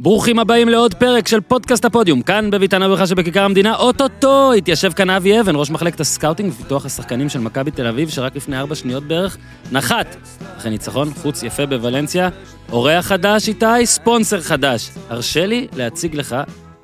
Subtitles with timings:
[0.00, 5.10] ברוכים הבאים לעוד פרק של פודקאסט הפודיום, כאן בביתן הברכה שבכיכר המדינה, אוטוטו התיישב כאן
[5.10, 9.04] אבי אבן, ראש מחלקת הסקאוטינג ופיתוח השחקנים של מכבי תל אביב, שרק לפני ארבע שניות
[9.04, 9.36] בערך
[9.72, 10.16] נחת
[10.56, 12.28] אחרי ניצחון חוץ יפה בוולנסיה.
[12.72, 14.90] אורח חדש איתי, ספונסר חדש.
[15.08, 16.36] הרשה לי להציג לך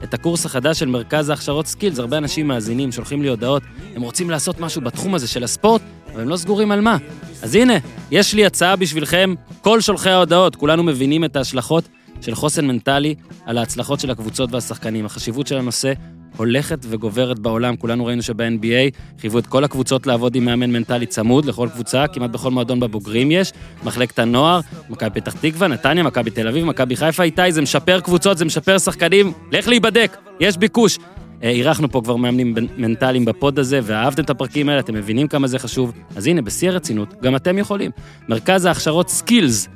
[0.04, 1.98] את הקורס החדש של מרכז ההכשרות סקילס.
[1.98, 3.62] הרבה אנשים מאזינים, שולחים לי הודעות,
[3.96, 5.82] הם רוצים לעשות משהו בתחום הזה של הספורט,
[6.12, 6.96] אבל הם לא סגורים על מה.
[7.42, 7.74] אז הנה,
[8.10, 11.88] יש לי הצעה בשבילכם, כל שולחי ההודעות, כולנו מבינים את ההשלכות
[12.22, 13.14] של חוסן מנטלי
[13.46, 15.06] על ההצלחות של הקבוצות והשחקנים.
[15.06, 15.92] החשיבות של הנושא
[16.36, 17.76] הולכת וגוברת בעולם.
[17.76, 22.30] כולנו ראינו שב-NBA חייבו את כל הקבוצות לעבוד עם מאמן מנטלי צמוד לכל קבוצה, כמעט
[22.30, 23.52] בכל מועדון בבוגרים יש.
[23.84, 28.38] מחלקת הנוער, מכבי פתח תקווה, נתניה, מכבי תל אביב, מכבי חיפה, איתי, זה משפר קבוצות,
[28.38, 30.98] זה משפר שחקנים, לך להיבדק, יש ביקוש.
[31.42, 35.46] אה, אירחנו פה כבר מאמנים מנטליים בפוד הזה, ואהבתם את הפרקים האלה, אתם מבינים כמה
[35.46, 35.92] זה חשוב.
[36.16, 37.90] אז הנה, בשיא הרצינות, גם אתם יכולים.
[38.28, 39.68] מרכז ההכשרות סקילס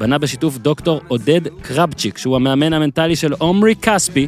[0.00, 4.26] בנה בשיתוף דוקטור עודד קרבצ'יק, שהוא המאמן המנטלי של עומרי כספי.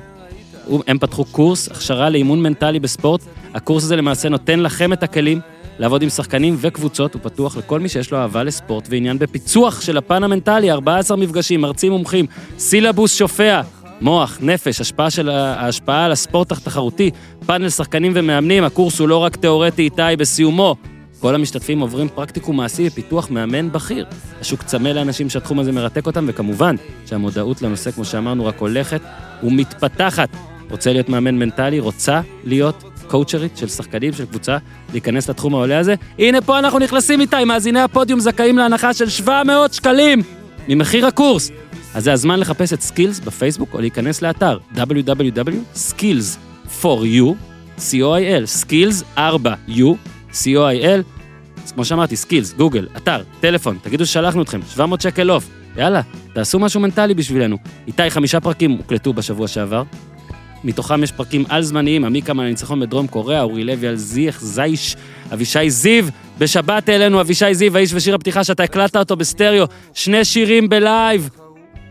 [0.87, 3.21] הם פתחו קורס הכשרה לאימון מנטלי בספורט.
[3.55, 5.41] הקורס הזה למעשה נותן לכם את הכלים
[5.79, 9.97] לעבוד עם שחקנים וקבוצות, הוא פתוח לכל מי שיש לו אהבה לספורט ועניין בפיצוח של
[9.97, 12.27] הפן המנטלי, 14 מפגשים, מרצים מומחים,
[12.59, 13.61] סילבוס שופע,
[14.01, 17.11] מוח, נפש, השפעה של ההשפעה על הספורט התחרותי,
[17.47, 20.77] פאנל שחקנים ומאמנים, הקורס הוא לא רק תיאורטי איתי בסיומו,
[21.23, 24.07] כל המשתתפים עוברים פרקטיקום מעשי ופיתוח מאמן בכיר.
[24.41, 29.01] השוק צמא לאנשים שהתחום הזה מרתק אותם, וכמובן שהמודעות לנושא, כמו שאמרנו, רק הולכת
[29.43, 30.29] ומתפתחת.
[30.71, 34.59] רוצה להיות מאמן מנטלי, רוצה להיות קואוצ'רית של שחקנים, של קבוצה,
[34.93, 35.95] להיכנס לתחום העולה הזה.
[36.19, 40.23] הנה פה אנחנו נכנסים איתה, מאזיני הפודיום זכאים להנחה של 700 שקלים
[40.69, 41.51] ממחיר הקורס.
[41.95, 47.35] אז זה הזמן לחפש את Skills בפייסבוק או להיכנס לאתר www.skills4u,
[47.79, 49.97] co.il, skills 4u,
[50.33, 51.12] co.il,
[51.65, 56.01] אז כמו שאמרתי, Skills, גוגל, אתר, טלפון, תגידו ששלחנו אתכם, 700 שקל off, יאללה,
[56.33, 57.57] תעשו משהו מנטלי בשבילנו.
[57.87, 59.83] איתי, חמישה פרקים הוקלטו בשבוע שעבר.
[60.65, 64.97] מתוכם יש פרקים על-זמניים, עמיקה מהניצחון בדרום קוריאה, אורי לוי על זיח, זייש,
[65.33, 66.05] אבישי זיו.
[66.39, 71.31] בשבת העלינו אבישי זיו, האיש ושיר הפתיחה שאתה הקלטת אותו בסטריאו, שני שירים בלייב.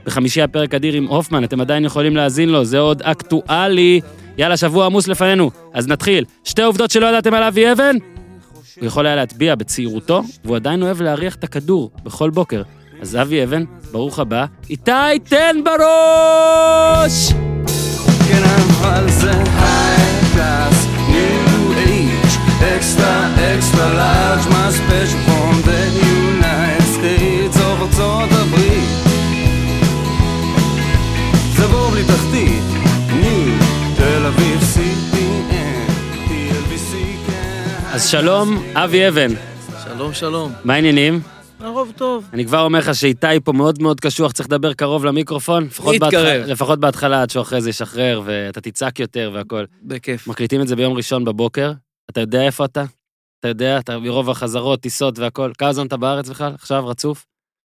[0.06, 4.02] בחמישי הפרק אדיר עם הופמן, אתם עדיין יכולים להאזין לו, זה עוד אקטואלי.
[4.38, 6.26] יאללה, שבוע עמוס לפנינו, אז נתחיל.
[6.44, 7.96] שתי עובדות שלא ידעתם על אבי אבן?
[8.80, 12.62] הוא יכול היה להטביע בצעירותו, והוא עדיין אוהב להריח את הכדור בכל בוקר.
[13.02, 17.34] אז אבי אבן, ברוך הבא, איתי תן בראש!
[18.28, 23.28] כן, אבל זה high-class, new age, extra,
[23.58, 25.31] extra large, מה special
[37.94, 39.30] אז שלום, אבי אבן.
[39.84, 40.52] שלום, שלום.
[40.64, 41.20] מה העניינים?
[41.60, 42.30] הרוב טוב.
[42.34, 45.68] אני כבר אומר לך שאיתי פה מאוד מאוד קשוח, צריך לדבר קרוב למיקרופון.
[45.92, 46.46] להתקרב.
[46.48, 49.66] לפחות בהתחלה, עד שהוא אחרי זה ישחרר ואתה תצעק יותר והכל.
[49.84, 50.28] בכיף.
[50.28, 51.72] מקליטים את זה ביום ראשון בבוקר,
[52.10, 52.84] אתה יודע איפה אתה?
[53.40, 55.52] אתה יודע, אתה מרוב החזרות, טיסות והכל.
[55.58, 56.54] כמה זמן אתה בארץ בכלל?
[56.54, 57.26] עכשיו רצוף?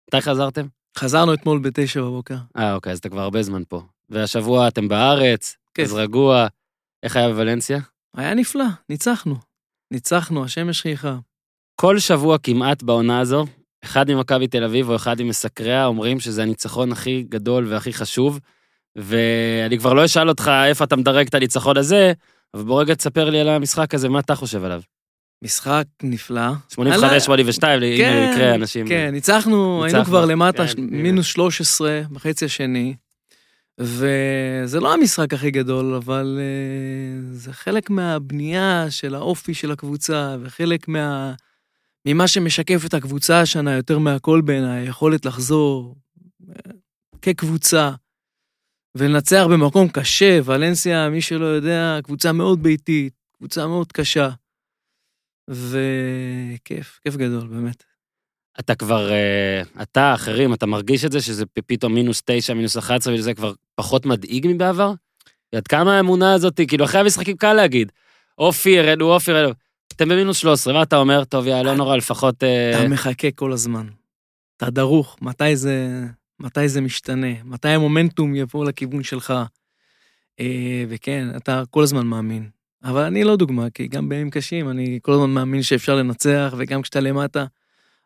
[0.08, 0.66] מתי חזרתם?
[0.98, 2.36] חזרנו אתמול בתשע בבוקר.
[2.56, 3.82] אה, אוקיי, אז אתה כבר הרבה זמן פה.
[4.10, 5.84] והשבוע אתם בארץ, כיף.
[5.84, 6.46] אז רגוע.
[7.02, 7.78] איך היה בוולנסיה?
[8.16, 9.53] היה נפלא, ניצחנו.
[9.90, 11.16] ניצחנו, השמש חייכה.
[11.80, 13.46] כל שבוע כמעט בעונה הזו,
[13.84, 18.40] אחד ממכבי תל אביב או אחד ממסקריה אומרים שזה הניצחון הכי גדול והכי חשוב,
[18.96, 22.12] ואני כבר לא אשאל אותך איפה אתה מדרג את הניצחון הזה,
[22.54, 24.80] אבל בוא רגע תספר לי על המשחק הזה, מה אתה חושב עליו?
[25.44, 26.50] משחק נפלא.
[26.72, 28.88] 85-82, כן, הנה יקרה אנשים.
[28.88, 30.82] כן, ניצחנו, היינו ניצחנו, כבר למטה, כן.
[30.90, 32.94] מינוס 13 בחצי השני.
[33.80, 40.88] וזה לא המשחק הכי גדול, אבל אה, זה חלק מהבנייה של האופי של הקבוצה, וחלק
[40.88, 41.34] מה...
[42.06, 45.96] ממה שמשקף את הקבוצה השנה יותר מהכל בעיניי, היכולת לחזור
[46.48, 46.72] אה,
[47.22, 47.90] כקבוצה
[48.94, 50.38] ולנצח במקום קשה.
[50.44, 54.30] ולנסיה, מי שלא יודע, קבוצה מאוד ביתית, קבוצה מאוד קשה.
[55.48, 57.93] וכיף, כיף גדול, באמת.
[58.60, 63.14] אתה כבר, אה, אתה, אחרים, אתה מרגיש את זה שזה פתאום מינוס 9, מינוס 11,
[63.14, 64.92] וזה כבר פחות מדאיג מבעבר?
[65.54, 67.92] עד כמה האמונה הזאת, כאילו אחרי המשחקים קל להגיד,
[68.38, 69.52] אופי, הראינו אופי, הראינו.
[69.96, 72.44] אתם במינוס 13, ואתה אומר, טוב, יאללה, לא נורא, לפחות...
[72.44, 73.86] אה, אתה מחכה כל הזמן.
[74.56, 76.04] אתה דרוך, מתי זה,
[76.40, 79.34] מתי זה משתנה, מתי המומנטום יבוא לכיוון שלך.
[80.40, 82.48] אה, וכן, אתה כל הזמן מאמין.
[82.84, 86.82] אבל אני לא דוגמה, כי גם בימים קשים אני כל הזמן מאמין שאפשר לנצח, וגם
[86.82, 87.44] כשאתה למטה.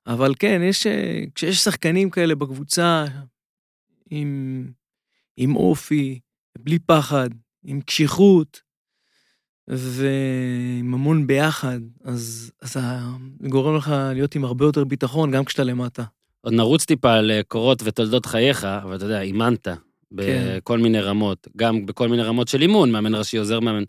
[0.07, 3.05] אבל כן, יש, אה, כשיש שחקנים כאלה בקבוצה,
[4.11, 4.65] עם,
[5.37, 6.21] עם אופי,
[6.59, 7.29] בלי פחד,
[7.65, 8.61] עם קשיחות,
[9.69, 12.81] ועם המון ביחד, אז, אז זה
[13.49, 16.05] גורם לך להיות עם הרבה יותר ביטחון, גם כשאתה למטה.
[16.41, 19.69] עוד נרוץ טיפה על אה, קורות ותולדות חייך, אבל אתה יודע, אימנת,
[20.13, 23.85] בכל מיני רמות, גם בכל מיני רמות של אימון, מאמן ראשי עוזר מאמן.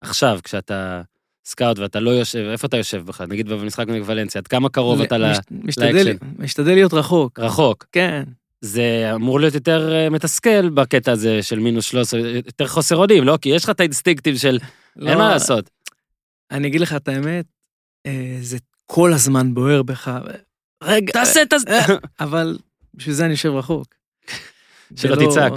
[0.00, 1.02] עכשיו, כשאתה
[1.46, 3.26] סקאוט ואתה לא יושב, איפה אתה יושב בכלל?
[3.26, 5.40] נגיד במשחק נגד ולנסיה, עד כמה קרוב אתה לאקשן?
[6.38, 7.38] משתדל להיות רחוק.
[7.40, 7.86] רחוק.
[7.92, 8.22] כן.
[8.60, 13.38] זה אמור להיות יותר אה, מתסכל בקטע הזה של מינוס 13, יותר חוסר אונים, לא?
[13.42, 14.58] כי יש לך את האינסטינקטים של
[14.98, 15.70] אין לא, מה לעשות.
[16.50, 17.44] אני אגיד לך את האמת,
[18.06, 18.56] אה, זה
[18.86, 20.18] כל הזמן בוער בך.
[20.82, 21.78] רגע, תעשה את זה.
[22.20, 22.58] אבל
[22.94, 23.94] בשביל זה אני יושב רחוק.
[24.96, 25.52] שלא ולא- תצעק.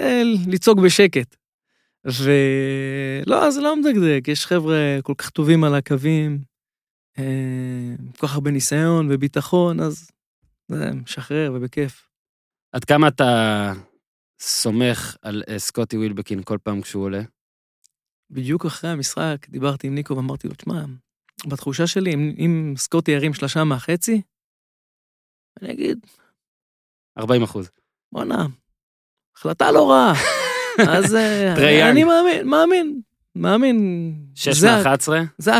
[0.00, 1.36] אה, לצעוק בשקט.
[2.04, 6.38] ולא, זה לא מדקדק, יש חבר'ה כל כך טובים על הקווים,
[7.18, 10.10] אה, כל כך הרבה ניסיון וביטחון, אז
[10.68, 12.08] זה משחרר ובכיף.
[12.72, 13.24] עד כמה אתה
[14.40, 17.22] סומך על אה, סקוטי ווילבקין כל פעם כשהוא עולה?
[18.30, 20.84] בדיוק אחרי המשחק דיברתי עם ניקו ואמרתי לו, תשמע,
[21.46, 24.22] בתחושה שלי, אם, אם סקוטי ירים שלושה מהחצי,
[25.62, 26.06] אני אגיד,
[27.18, 27.70] 40 אחוז.
[28.12, 28.46] בואנה,
[29.36, 30.39] החלטה לא רעה.
[30.88, 31.90] אז אה.
[31.90, 33.00] אני מאמין, מאמין,
[33.36, 34.12] מאמין.
[34.34, 35.08] 6 זה- מ-11?
[35.38, 35.52] זה,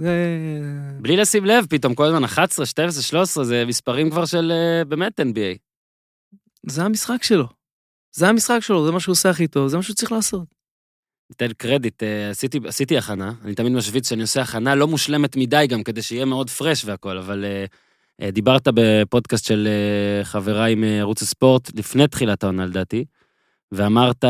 [0.00, 0.10] זה,
[1.00, 5.20] בלי לשים לב, פתאום כל הזמן 11, 12, 13, זה מספרים כבר של אה, באמת
[5.20, 5.58] NBA.
[6.66, 7.46] זה המשחק שלו.
[8.12, 10.44] זה המשחק שלו, זה מה שהוא עושה הכי טוב, זה מה שהוא צריך לעשות.
[11.30, 15.66] ניתן קרדיט, אה, עשיתי, עשיתי הכנה, אני תמיד משוויץ שאני עושה הכנה לא מושלמת מדי
[15.68, 17.44] גם, כדי שיהיה מאוד פרש והכל, אבל
[18.32, 19.68] דיברת בפודקאסט של
[20.22, 23.04] חבריי מערוץ הספורט, לפני תחילת העונה לדעתי,
[23.76, 24.24] ואמרת,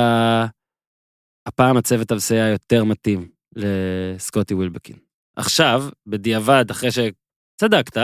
[1.46, 4.96] הפעם הצוות המסייע יותר מתאים לסקוטי ווילבקין.
[5.36, 7.96] עכשיו, בדיעבד, אחרי שצדקת,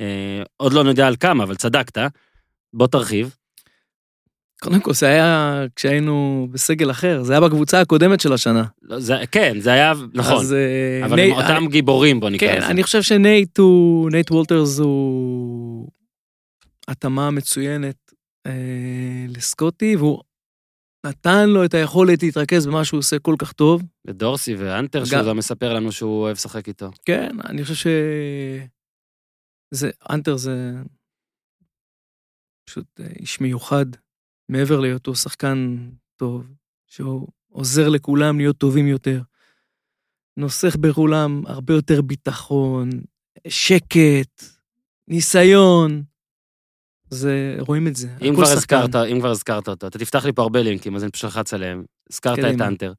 [0.00, 1.98] אה, עוד לא נדע על כמה, אבל צדקת,
[2.74, 3.34] בוא תרחיב.
[4.60, 8.64] קודם כל, זה היה כשהיינו בסגל אחר, זה היה בקבוצה הקודמת של השנה.
[8.82, 12.48] לא, זה, כן, זה היה, נכון, אז, אה, אבל ני- עם אותם גיבורים, בוא נקרא
[12.48, 12.66] כן, לזה.
[12.66, 15.88] אני חושב שנייט הוא, נייט וולטרס הוא
[16.88, 18.12] התאמה מצוינת
[18.46, 18.52] אה,
[19.28, 20.22] לסקוטי, והוא
[21.06, 23.82] נתן לו את היכולת להתרכז במה שהוא עושה כל כך טוב.
[24.04, 26.90] ודורסי ואנטר, שהוא גם מספר לנו שהוא אוהב לשחק איתו.
[27.04, 27.86] כן, אני חושב ש...
[29.70, 30.72] זה, אנטר זה
[32.68, 33.86] פשוט אה, איש מיוחד,
[34.48, 36.46] מעבר להיותו שחקן טוב,
[36.86, 39.22] שהוא עוזר לכולם להיות טובים יותר.
[40.36, 42.90] נוסך בכולם הרבה יותר ביטחון,
[43.48, 44.44] שקט,
[45.08, 46.02] ניסיון.
[47.12, 48.08] זה, רואים את זה.
[48.22, 48.76] אם כבר, שחקן.
[48.76, 51.54] הזכרת, אם כבר הזכרת אותו, אתה תפתח לי פה הרבה לינקים, אז אני פשוט לחץ
[51.54, 51.84] עליהם.
[52.10, 52.60] הזכרת את.
[52.60, 52.92] אנטר.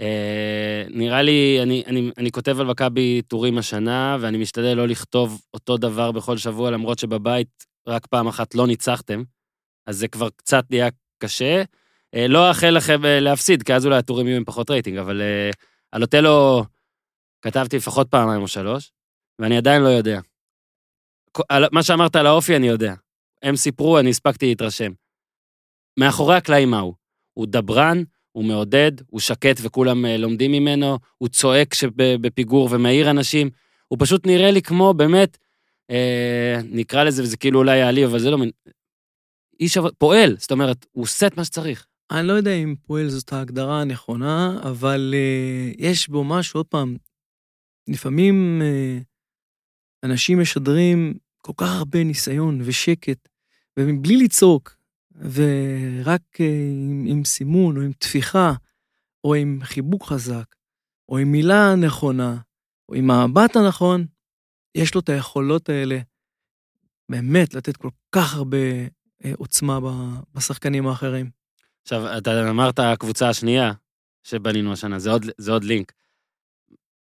[0.00, 5.40] אה, נראה לי, אני, אני, אני כותב על מכבי טורים השנה, ואני משתדל לא לכתוב
[5.54, 9.22] אותו דבר בכל שבוע, למרות שבבית רק פעם אחת לא ניצחתם,
[9.86, 10.88] אז זה כבר קצת נהיה
[11.18, 11.62] קשה.
[12.14, 15.20] אה, לא אאחל לכם אה, להפסיד, כי אז אולי הטורים יהיו עם פחות רייטינג, אבל
[15.20, 15.50] אה,
[15.92, 16.64] על אוטלו
[17.42, 18.92] כתבתי לפחות פעמיים או שלוש,
[19.38, 20.20] ואני עדיין לא יודע.
[21.72, 22.94] מה שאמרת על האופי אני יודע.
[23.42, 24.92] הם סיפרו, אני הספקתי להתרשם.
[25.96, 26.94] מאחורי הקלעים מה הוא?
[27.34, 28.02] הוא דברן,
[28.32, 33.50] הוא מעודד, הוא שקט וכולם אה, לומדים ממנו, הוא צועק בפיגור ומעיר אנשים.
[33.88, 35.38] הוא פשוט נראה לי כמו באמת,
[35.90, 38.38] אה, נקרא לזה, וזה כאילו אולי יעליב, אבל זה לא...
[38.38, 38.50] מין-
[39.60, 41.86] איש עבוד, פועל, זאת אומרת, הוא עושה את מה שצריך.
[42.10, 46.96] אני לא יודע אם פועל זאת ההגדרה הנכונה, אבל uh, יש בו משהו, עוד פעם,
[47.88, 49.04] לפעמים uh,
[50.04, 53.28] אנשים משדרים כל כך הרבה ניסיון ושקט,
[53.88, 54.76] ובלי לצעוק,
[55.14, 56.42] ורק uh,
[56.72, 58.52] עם, עם סימון או עם טפיחה,
[59.24, 60.54] או עם חיבוק חזק,
[61.08, 62.36] או עם מילה נכונה,
[62.88, 64.06] או עם המבט הנכון,
[64.74, 65.98] יש לו את היכולות האלה
[67.08, 68.56] באמת לתת כל כך הרבה
[69.22, 69.78] אה, עוצמה
[70.34, 71.30] בשחקנים האחרים.
[71.82, 73.72] עכשיו, אתה אמרת הקבוצה השנייה
[74.22, 75.92] שבנינו השנה, זה עוד, זה עוד לינק.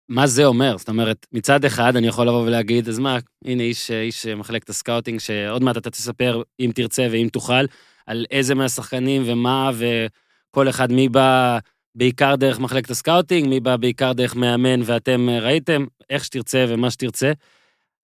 [0.10, 0.78] מה זה אומר?
[0.78, 5.20] זאת אומרת, מצד אחד אני יכול לבוא ולהגיד, אז מה, הנה איש, איש מחלקת הסקאוטינג,
[5.20, 7.66] שעוד מעט אתה תספר, אם תרצה ואם תוכל,
[8.06, 11.60] על איזה מהשחקנים ומה, וכל אחד מי בא
[11.96, 17.32] בעיקר דרך מחלקת הסקאוטינג, מי בא בעיקר דרך מאמן, ואתם ראיתם, איך שתרצה ומה שתרצה.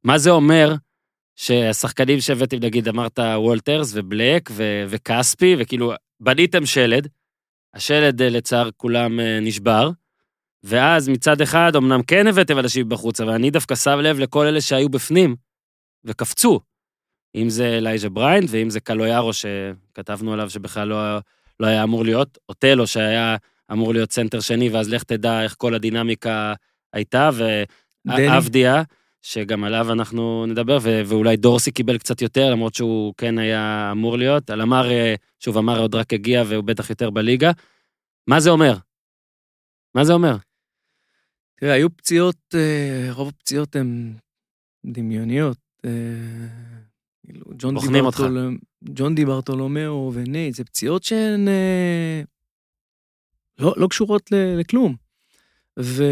[0.03, 0.75] מה זה אומר
[1.35, 7.07] שהשחקנים שהבאתי, נגיד, אמרת וולטרס ובלק ו- וכספי, וכאילו, בניתם שלד,
[7.73, 9.89] השלד אה, לצער כולם אה, נשבר,
[10.63, 14.61] ואז מצד אחד, אמנם כן הבאתם אנשים בחוץ, אבל אני דווקא שם לב לכל אלה
[14.61, 15.35] שהיו בפנים
[16.05, 16.59] וקפצו.
[17.35, 21.17] אם זה אלייז'ה בראיינט, ואם זה קלויארו שכתבנו עליו שבכלל לא,
[21.59, 23.35] לא היה אמור להיות, אותלו שהיה
[23.71, 26.53] אמור להיות סנטר שני, ואז לך תדע איך כל הדינמיקה
[26.93, 27.29] הייתה.
[28.05, 28.83] ועבדיה,
[29.21, 34.17] שגם עליו אנחנו נדבר, ו- ואולי דורסי קיבל קצת יותר, למרות שהוא כן היה אמור
[34.17, 34.49] להיות.
[34.49, 37.51] על אמר, אה, שוב, אמר עוד רק הגיע והוא בטח יותר בליגה.
[38.27, 38.73] מה זה אומר?
[39.95, 40.35] מה זה אומר?
[41.63, 44.13] תראה, היו פציעות, אה, רוב הפציעות הן
[44.85, 45.57] דמיוניות.
[45.85, 45.91] אה,
[47.25, 48.19] כאילו, ג'ון די בוחנים אותך.
[48.19, 52.21] ברטול- ג'ון די ברטולומיאו ונייט, זה פציעות שהן אה,
[53.59, 54.29] לא, לא קשורות
[54.59, 54.95] לכלום.
[55.79, 56.03] ו,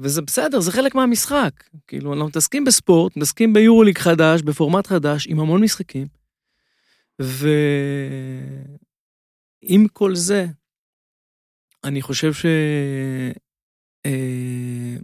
[0.00, 1.64] וזה בסדר, זה חלק מהמשחק.
[1.86, 6.06] כאילו, אנחנו מתעסקים בספורט, מתעסקים ביורוליג חדש, בפורמט חדש, עם המון משחקים.
[7.18, 7.48] ועם
[9.92, 10.46] כל זה,
[11.84, 12.46] אני חושב ש...
[14.06, 14.96] אה,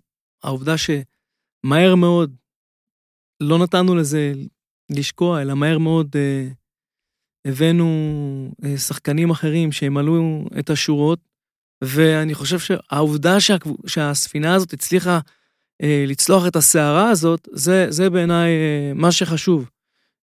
[0.43, 2.37] העובדה שמהר מאוד
[3.41, 4.33] לא נתנו לזה
[4.91, 6.49] לשקוע, אלא מהר מאוד אה,
[7.45, 7.89] הבאנו
[8.65, 11.19] אה, שחקנים אחרים שימלאו את השורות,
[11.85, 13.57] ואני חושב שהעובדה שה,
[13.87, 15.21] שהספינה הזאת הצליחה
[15.83, 19.71] אה, לצלוח את הסערה הזאת, זה, זה בעיניי אה, מה שחשוב.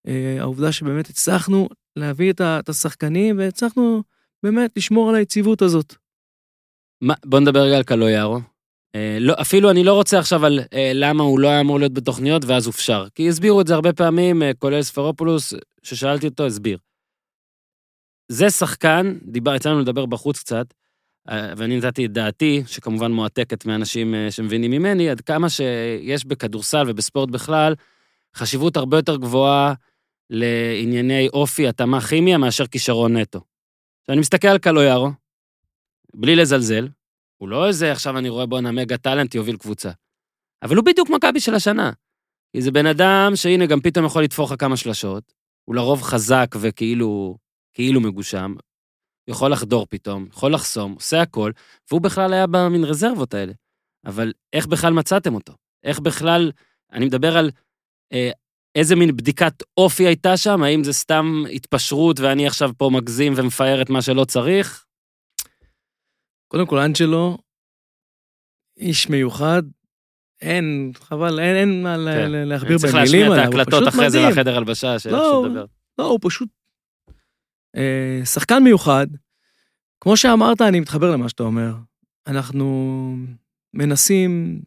[0.07, 4.03] אה, העובדה שבאמת הצלחנו להביא את, ה, את השחקנים והצלחנו
[4.43, 5.95] באמת לשמור על היציבות הזאת.
[7.01, 8.39] מה, בוא נדבר רגע על קלויארו.
[8.96, 11.93] אה, לא, אפילו אני לא רוצה עכשיו על אה, למה הוא לא היה אמור להיות
[11.93, 13.08] בתוכניות ואז הופשר.
[13.15, 15.53] כי הסבירו את זה הרבה פעמים, אה, כולל ספרופולוס,
[15.84, 16.77] ששאלתי אותו, הסביר.
[18.31, 20.74] זה שחקן, דיבר, יצא לנו לדבר בחוץ קצת,
[21.29, 26.84] אה, ואני נתתי את דעתי, שכמובן מועתקת מאנשים אה, שמבינים ממני, עד כמה שיש בכדורסל
[26.88, 27.75] ובספורט בכלל,
[28.36, 29.74] חשיבות הרבה יותר גבוהה
[30.29, 33.41] לענייני אופי, התאמה כימיה, מאשר כישרון נטו.
[34.03, 35.10] כשאני מסתכל על קלויארו,
[36.13, 36.88] בלי לזלזל,
[37.41, 39.91] הוא לא איזה, עכשיו אני רואה בואנה מגה טאלנט יוביל קבוצה.
[40.63, 41.91] אבל הוא בדיוק מכבי של השנה.
[42.51, 45.34] כי זה בן אדם שהנה גם פתאום יכול לתפור לך כמה שלשות,
[45.65, 47.38] הוא לרוב חזק וכאילו
[47.74, 48.53] כאילו מגושם,
[49.29, 51.51] יכול לחדור פתאום, יכול לחסום, עושה הכל,
[51.89, 53.53] והוא בכלל היה במין רזרבות האלה.
[54.05, 55.53] אבל איך בכלל מצאתם אותו?
[55.84, 56.51] איך בכלל,
[56.91, 57.51] אני מדבר על
[58.13, 58.31] אה,
[58.75, 63.81] איזה מין בדיקת אופי הייתה שם, האם זה סתם התפשרות ואני עכשיו פה מגזים ומפאר
[63.81, 64.86] את מה שלא צריך?
[66.51, 67.38] קודם כל, אנג'לו,
[68.77, 69.63] איש מיוחד,
[70.41, 72.32] אין, חבל, אין, אין מה כן.
[72.32, 74.32] לה- להכביר צריך במילים להשמיע את עליו, הוא ההקלטות פשוט אחרי זה מדהים.
[74.34, 75.65] לחדר הלבשה, ש- לא, שתדבר.
[76.00, 76.50] לא, הוא פשוט
[77.75, 79.08] אה, שחקן מיוחד.
[80.01, 81.74] כמו שאמרת, אני מתחבר למה שאתה אומר.
[82.27, 83.15] אנחנו
[83.74, 84.62] מנסים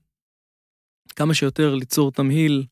[1.17, 2.67] כמה שיותר ליצור תמהיל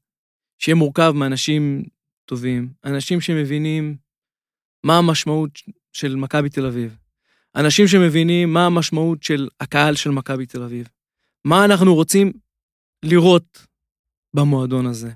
[0.58, 1.82] שיהיה מורכב מאנשים
[2.24, 3.96] טובים, אנשים שמבינים
[4.84, 5.50] מה המשמעות
[5.92, 6.96] של מכבי תל אביב,
[7.56, 10.88] אנשים שמבינים מה המשמעות של הקהל של מכבי תל אביב,
[11.44, 12.32] מה אנחנו רוצים
[13.02, 13.66] לראות
[14.34, 15.10] במועדון הזה,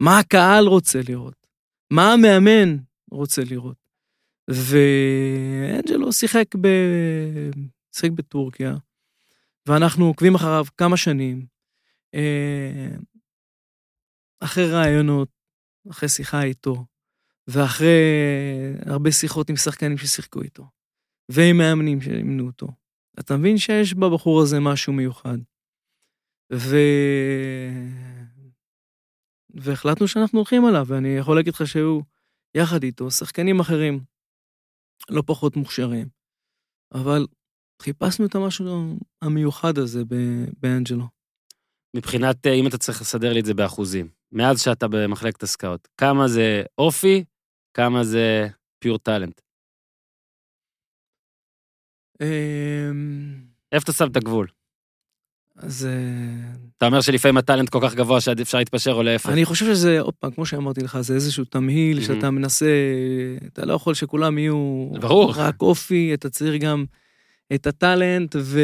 [0.00, 1.46] מה הקהל רוצה לראות,
[1.90, 2.76] מה המאמן
[3.10, 3.76] רוצה לראות.
[4.48, 6.68] ואנג'לו שיחק, ב...
[7.92, 8.74] שיחק בטורקיה,
[9.66, 11.46] ואנחנו עוקבים אחריו כמה שנים,
[12.14, 12.88] אה,
[14.40, 15.28] אחרי רעיונות,
[15.90, 16.84] אחרי שיחה איתו,
[17.48, 18.02] ואחרי
[18.86, 20.66] הרבה שיחות עם שחקנים ששיחקו איתו,
[21.28, 22.66] ועם מאמנים שאימנו אותו.
[23.20, 25.38] אתה מבין שיש בבחור הזה משהו מיוחד.
[26.52, 26.76] ו...
[29.54, 32.00] והחלטנו שאנחנו הולכים עליו, ואני יכול להגיד לך שהיו
[32.56, 34.00] יחד איתו שחקנים אחרים,
[35.10, 36.08] לא פחות מוכשרים,
[36.94, 37.26] אבל
[37.82, 40.02] חיפשנו את המשהו המיוחד הזה
[40.60, 41.04] באנג'לו.
[41.96, 46.28] מבחינת, אה, אם אתה צריך לסדר לי את זה באחוזים, מאז שאתה במחלקת הסקאוט, כמה
[46.28, 47.24] זה אופי,
[47.76, 49.40] כמה זה פיור טאלנט.
[52.20, 53.34] אמ,
[53.72, 54.46] איפה אתה שם את הגבול?
[55.56, 59.28] אז אה, אתה אומר שלפעמים הטאלנט כל כך גבוה שעד אפשר להתפשר או להפך.
[59.30, 62.02] אני חושב שזה, עוד פעם, כמו שאמרתי לך, זה איזשהו תמהיל Mhm.
[62.02, 62.66] שאתה מנסה,
[63.46, 65.32] אתה לא יכול שכולם יהיו ברור.
[65.36, 66.84] רק אופי, אתה צריך גם
[67.54, 68.60] את הטאלנט, ו...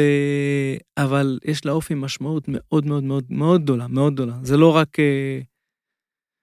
[0.97, 4.33] אבל יש לאופי משמעות מאוד מאוד מאוד מאוד גדולה, מאוד גדולה.
[4.43, 4.99] זה לא רק...
[4.99, 5.39] אה,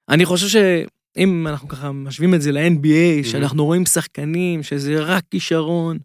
[0.09, 2.87] אני חושב שאם אנחנו ככה משווים את זה ל-NBA,
[3.25, 3.27] Mhm.
[3.29, 5.99] שאנחנו רואים שחקנים, שזה רק כישרון,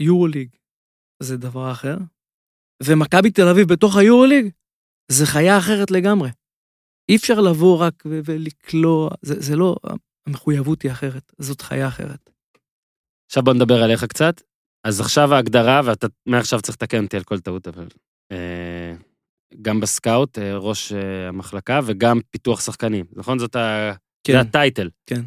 [0.00, 0.48] יורוליג
[1.22, 1.96] זה דבר אחר,
[2.82, 4.48] ומכבי תל אביב בתוך היורוליג
[5.12, 6.30] זה חיה אחרת לגמרי.
[7.08, 9.76] אי אפשר לבוא רק ולקלוע, זה, זה לא,
[10.26, 12.30] המחויבות היא אחרת, זאת חיה אחרת.
[13.26, 14.42] עכשיו בוא נדבר עליך קצת.
[14.84, 17.88] אז עכשיו ההגדרה, ואתה מעכשיו צריך לתקן אותי על כל טעות, אבל...
[18.32, 18.94] אה,
[19.62, 23.38] גם בסקאוט, אה, ראש אה, המחלקה, וגם פיתוח שחקנים, נכון?
[23.38, 23.92] זאת ה...
[24.24, 24.90] כן, זה הטייטל.
[25.06, 25.22] כן.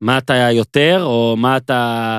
[0.00, 2.18] מה אתה יותר, או מה אתה...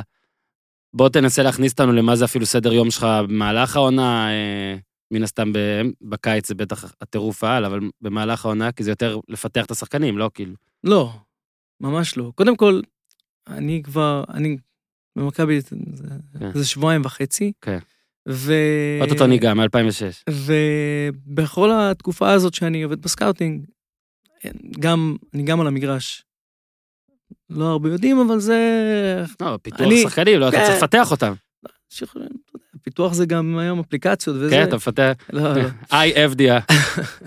[0.93, 4.75] בוא תנסה להכניס אותנו למה זה אפילו סדר יום שלך במהלך העונה, אה,
[5.11, 5.51] מן הסתם
[6.01, 10.29] בקיץ זה בטח הטירוף העל, אבל במהלך העונה, כי זה יותר לפתח את השחקנים, לא
[10.33, 10.53] כאילו.
[10.83, 11.11] לא,
[11.81, 12.31] ממש לא.
[12.35, 12.81] קודם כל,
[13.47, 14.57] אני כבר, אני
[15.15, 15.75] במכבי זה,
[16.39, 16.51] כן.
[16.53, 17.51] זה שבועיים וחצי.
[17.61, 17.79] כן.
[18.29, 18.53] ו...
[19.01, 20.31] אוטוטו ניגע, מ-2006.
[20.31, 23.65] ובכל התקופה הזאת שאני עובד בסקאוטינג,
[24.79, 26.23] גם, אני גם על המגרש.
[27.49, 28.59] לא הרבה יודעים, אבל זה...
[29.41, 30.65] לא, פיתוח אני- שחקנים, לא, אתה כן.
[30.65, 31.33] צריך לפתח אותם.
[32.81, 34.49] פיתוח זה גם היום אפליקציות וזה.
[34.49, 35.13] כן, אתה מפתח...
[35.33, 35.63] לא, לא.
[36.25, 36.59] אבדיה.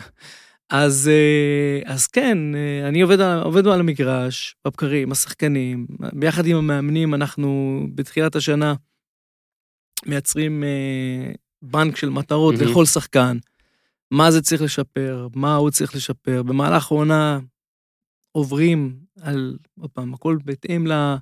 [0.70, 7.14] אז, אה, אז כן, אה, אני עובד, עובד על המגרש, בבקרים, השחקנים, ביחד עם המאמנים,
[7.14, 8.74] אנחנו בתחילת השנה
[10.06, 12.70] מייצרים אה, בנק של מטרות מהמם.
[12.70, 13.36] לכל שחקן,
[14.10, 16.42] מה זה צריך לשפר, מה הוא צריך לשפר.
[16.42, 17.38] במהלך העונה
[18.32, 21.14] עוברים על, עוד פעם, הכל בהתאם ל,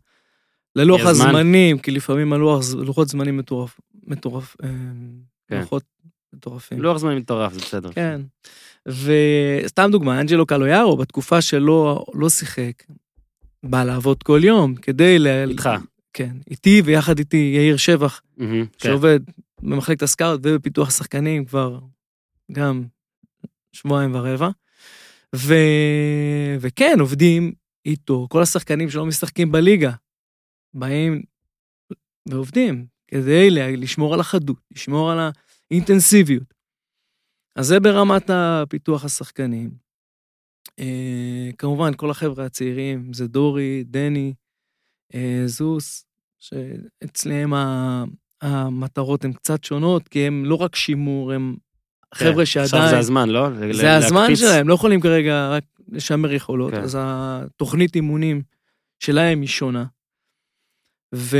[0.77, 1.27] ללוח יש זמן.
[1.27, 4.69] הזמנים, כי לפעמים הלוח, לוחות זמנים מטורף, מטורף, אה,
[5.49, 5.61] כן.
[5.61, 5.83] לוחות
[6.33, 6.83] מטורפים.
[6.83, 7.93] לוח זמן מטורף, זה בסדר.
[7.93, 8.21] כן.
[8.87, 12.73] וסתם דוגמה, אנג'לו קלויארו, בתקופה שלו לא שיחק,
[13.63, 15.27] בא לעבוד כל יום כדי ל...
[15.27, 15.71] איתך.
[16.13, 18.45] כן, איתי ויחד איתי יאיר שבח, כן.
[18.79, 19.21] שעובד
[19.63, 21.79] במחלקת הסקאוט ובפיתוח השחקנים כבר
[22.53, 22.85] גם
[23.73, 24.49] שבועיים ורבע.
[25.37, 25.55] ו...
[26.61, 27.53] וכן, עובדים
[27.89, 29.93] איתו, כל השחקנים שלא משחקים בליגה,
[30.75, 31.23] באים
[32.29, 35.19] ועובדים כדי לשמור על החדות, לשמור על
[35.71, 36.55] האינטנסיביות.
[37.57, 39.71] אז זה ברמת הפיתוח השחקנים.
[40.79, 44.35] אה, כמובן, כל החבר'ה הצעירים, זה דורי, דני,
[45.15, 46.05] אה, זוס,
[46.39, 48.05] שאצלם ה-
[48.43, 51.57] המטרות הן קצת שונות, כי הם לא רק שימור, הם
[52.15, 52.91] חבר'ה כן, עכשיו שעדיין...
[52.91, 53.49] זה הזמן, לא?
[53.73, 54.37] זה הזמן.
[54.37, 56.83] שלהם, לא יכולים כרגע רק לשמר יכולות, כן.
[56.83, 58.43] אז התוכנית אימונים
[58.99, 59.85] שלהם היא שונה.
[61.15, 61.37] ו...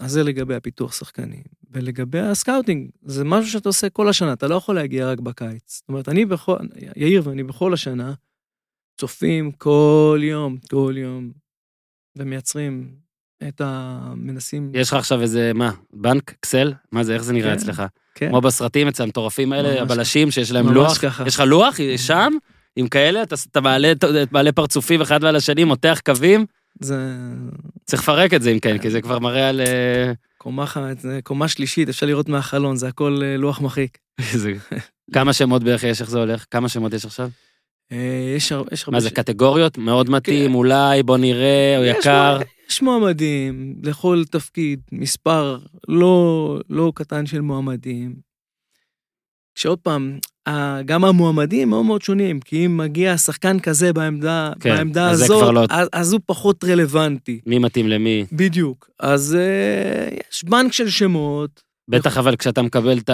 [0.00, 1.42] אז זה לגבי הפיתוח שחקנים.
[1.70, 5.76] ולגבי הסקאוטינג, זה משהו שאתה עושה כל השנה, אתה לא יכול להגיע רק בקיץ.
[5.76, 6.56] זאת אומרת, אני בכל,
[6.96, 8.14] יאיר ואני בכל השנה,
[9.00, 11.30] צופים כל יום, כל יום,
[12.16, 12.94] ומייצרים
[13.48, 14.00] את ה...
[14.16, 14.72] מנסים...
[14.74, 16.72] יש לך עכשיו איזה, מה, בנק, אקסל?
[16.92, 17.82] מה זה, איך זה נראה כן, אצלך?
[18.14, 20.98] כן, כמו בסרטים אצל המטורפים האלה, הבלשים שיש להם לוח.
[20.98, 21.24] ככה.
[21.26, 22.32] יש לך לוח שם,
[22.76, 23.92] עם כאלה, אתה- אתה מעלה-
[24.30, 26.46] מעלה פרצופים אחד ועל השני, מותח קווים,
[26.80, 26.96] זה
[27.84, 29.60] צריך לפרק את זה אם כן, כי זה כבר מראה על...
[29.60, 30.64] אה, קומה,
[31.24, 33.98] קומה שלישית, אפשר לראות מהחלון, זה הכל אה, לוח מחיק.
[34.42, 34.52] זה-
[35.12, 36.44] כמה שמות בערך יש, איך זה הולך?
[36.50, 37.28] כמה שמות יש עכשיו?
[37.92, 38.96] אה, יש יש הרבה...
[38.96, 39.78] מה זה, קטגוריות?
[39.78, 40.54] מאוד מתאים, כן.
[40.54, 42.38] אולי, בוא נראה, או יקר.
[42.70, 48.14] יש מועמדים לכל תפקיד, מספר לא, לא קטן של מועמדים.
[49.54, 50.18] שעוד פעם,
[50.84, 55.54] גם המועמדים מאוד מאוד שונים, כי אם מגיע שחקן כזה בעמדה, כן, בעמדה אז הזאת,
[55.54, 57.40] לא- אז, אז הוא פחות רלוונטי.
[57.46, 58.26] מי מתאים למי?
[58.32, 58.90] בדיוק.
[59.00, 61.62] אז אה, יש בנק של שמות.
[61.90, 63.10] בטח אבל כשאתה מקבל את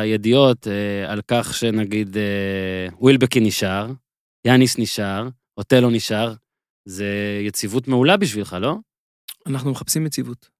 [0.00, 3.86] הידיעות אה, על כך שנגיד אה, ווילבקי נשאר,
[4.46, 6.34] יאניס נשאר, אוטלו נשאר,
[6.88, 7.06] זה
[7.46, 8.76] יציבות מעולה בשבילך, לא?
[9.46, 10.57] אנחנו מחפשים יציבות.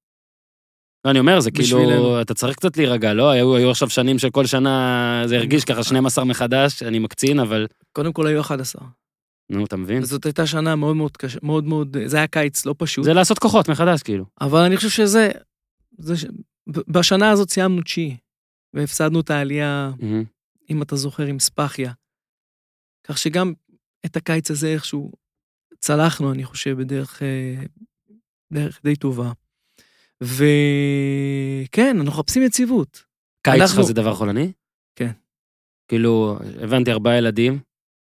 [1.09, 2.21] לא, אני אומר, זה כאילו.
[2.21, 3.31] אתה צריך קצת להירגע, לא?
[3.31, 7.67] היו, היו עכשיו שנים של כל שנה, זה הרגיש ככה 12 מחדש, אני מקצין, אבל...
[7.93, 8.87] קודם כל היו 11.
[9.51, 10.05] נו, אתה מבין?
[10.05, 13.05] זאת הייתה שנה מאוד מאוד קשה, מאוד מאוד, זה היה קיץ לא פשוט.
[13.05, 14.25] זה לעשות כוחות מחדש, כאילו.
[14.41, 15.31] אבל אני חושב שזה,
[15.99, 16.25] זה, ש-
[16.69, 18.17] בשנה הזאת סיימנו תשיעי,
[18.75, 20.25] והפסדנו את העלייה, מהמם.
[20.71, 21.93] אם אתה זוכר, עם ספחיה.
[23.05, 23.53] כך שגם
[24.07, 25.13] את הקיץ הזה איכשהו
[25.79, 27.65] צלחנו, אני חושב, בדרך אה,
[28.53, 29.33] דרך די טובה.
[30.23, 33.05] וכן, אנחנו מחפשים יציבות.
[33.43, 34.53] קיץ שלך אנחנו- זה דבר חולני?
[34.97, 35.11] כן.
[35.89, 37.59] כאילו, הבנתי ארבעה ילדים.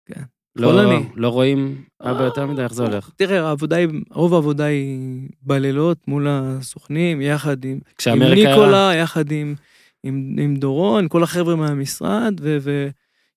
[0.06, 0.22] כן.
[0.56, 1.08] לא, חולני.
[1.14, 3.10] לא רואים אבא יותר מדי, איך זה הולך?
[3.16, 4.98] תראה, העבודה היא, רוב העבודה היא
[5.42, 8.48] בלילות מול הסוכנים, יחד עם, עם כשאמריקה...
[8.50, 9.54] ניקולה, יחד עם,
[10.02, 12.58] עם, עם דורון, כל החבר'ה מהמשרד, ו,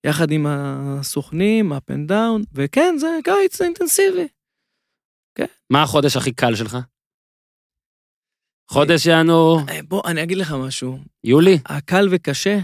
[0.06, 4.28] ויחד עם הסוכנים, up and down, וכן, זה קיץ אינטנסיבי.
[5.70, 6.78] מה החודש הכי קל שלך?
[8.70, 11.00] חודש יענו, אה, בוא, אני אגיד לך משהו.
[11.24, 11.60] יולי?
[11.66, 12.60] הקל וקשה,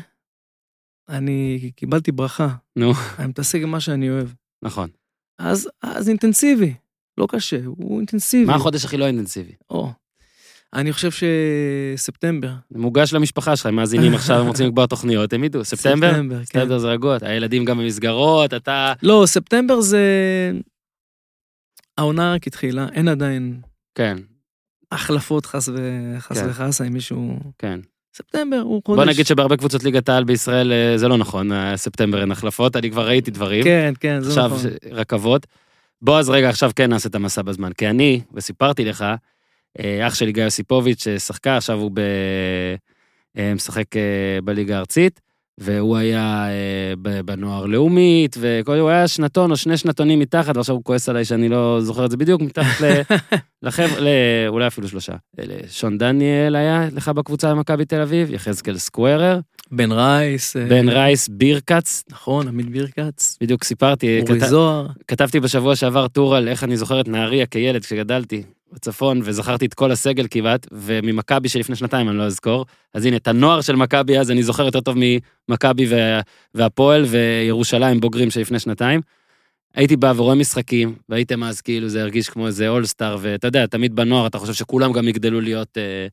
[1.10, 2.48] אני קיבלתי ברכה.
[2.76, 2.94] נו.
[3.20, 4.28] אני מתעסק עם מה שאני אוהב.
[4.62, 4.90] נכון.
[5.40, 6.74] אז, אז אינטנסיבי,
[7.18, 8.46] לא קשה, הוא אינטנסיבי.
[8.46, 9.52] מה החודש הכי לא אינטנסיבי?
[9.70, 9.92] או.
[10.74, 12.52] אני חושב שספטמבר.
[12.72, 16.12] מוגש למשפחה שלך, הם מאזינים עכשיו, הם רוצים לקבוע תוכניות, הם ידעו, ספטמבר?
[16.12, 16.46] ספטמבר, כן.
[16.46, 18.94] ספטמבר זה רגוע, הילדים גם במסגרות, אתה...
[19.04, 20.02] לא, ספטמבר זה...
[21.98, 23.62] העונה רק התחילה, אין עדיין
[23.96, 24.18] כן,
[24.96, 26.16] החלפות חס, ו...
[26.20, 26.48] חס כן.
[26.50, 27.40] וחסה עם מישהו...
[27.60, 27.80] כן.
[28.14, 28.98] ספטמבר הוא חודש...
[28.98, 32.76] בוא נגיד שבהרבה קבוצות ליגת העל בישראל אה, זה לא נכון, אה, ספטמבר אין החלפות,
[32.76, 33.64] אני כבר ראיתי דברים.
[33.64, 34.60] כן, כן, זה עכשיו נכון.
[34.60, 35.48] ש- רכבות.
[36.02, 39.06] בוא אז רגע עכשיו כן נעשה את המסע בזמן, כי אני, וסיפרתי לך,
[39.80, 42.02] אה, אח שלי גיא יוסיפוביץ' ששחקה, עכשיו הוא ב...
[43.56, 43.86] משחק
[44.44, 45.22] בליגה הארצית,
[45.58, 51.10] והוא היה אה, בנוער לאומית, והוא היה שנתון או שני שנתונים מתחת, ועכשיו הוא כועס
[51.10, 52.86] עליי שאני לא זוכר את זה בדיוק, מתחת.
[53.64, 54.10] לחבר'ה,
[54.48, 55.14] אולי אפילו שלושה.
[55.70, 59.40] שון דניאל היה לך בקבוצה במכבי תל אביב, יחזקאל סקוורר,
[59.72, 60.58] בן רייס.
[60.58, 63.38] אה, בן רייס בירקץ, נכון, עמית בירקץ.
[63.42, 64.88] בדיוק סיפרתי, אורי זוהר.
[65.08, 68.44] כתבתי בשבוע שעבר טור על איך אני זוכר את נהריה כילד כשגדלתי.
[68.76, 72.66] בצפון, וזכרתי את כל הסגל כמעט, וממכבי שלפני שנתיים אני לא אזכור.
[72.94, 76.22] אז הנה, את הנוער של מכבי אז אני זוכר יותר טוב ממכבי וה-
[76.54, 79.02] והפועל וירושלים בוגרים של לפני שנתיים.
[79.76, 83.96] הייתי בא ורואה משחקים, והייתם אז כאילו זה הרגיש כמו איזה אולסטאר, ואתה יודע, תמיד
[83.96, 86.08] בנוער אתה חושב שכולם גם יגדלו להיות, אה,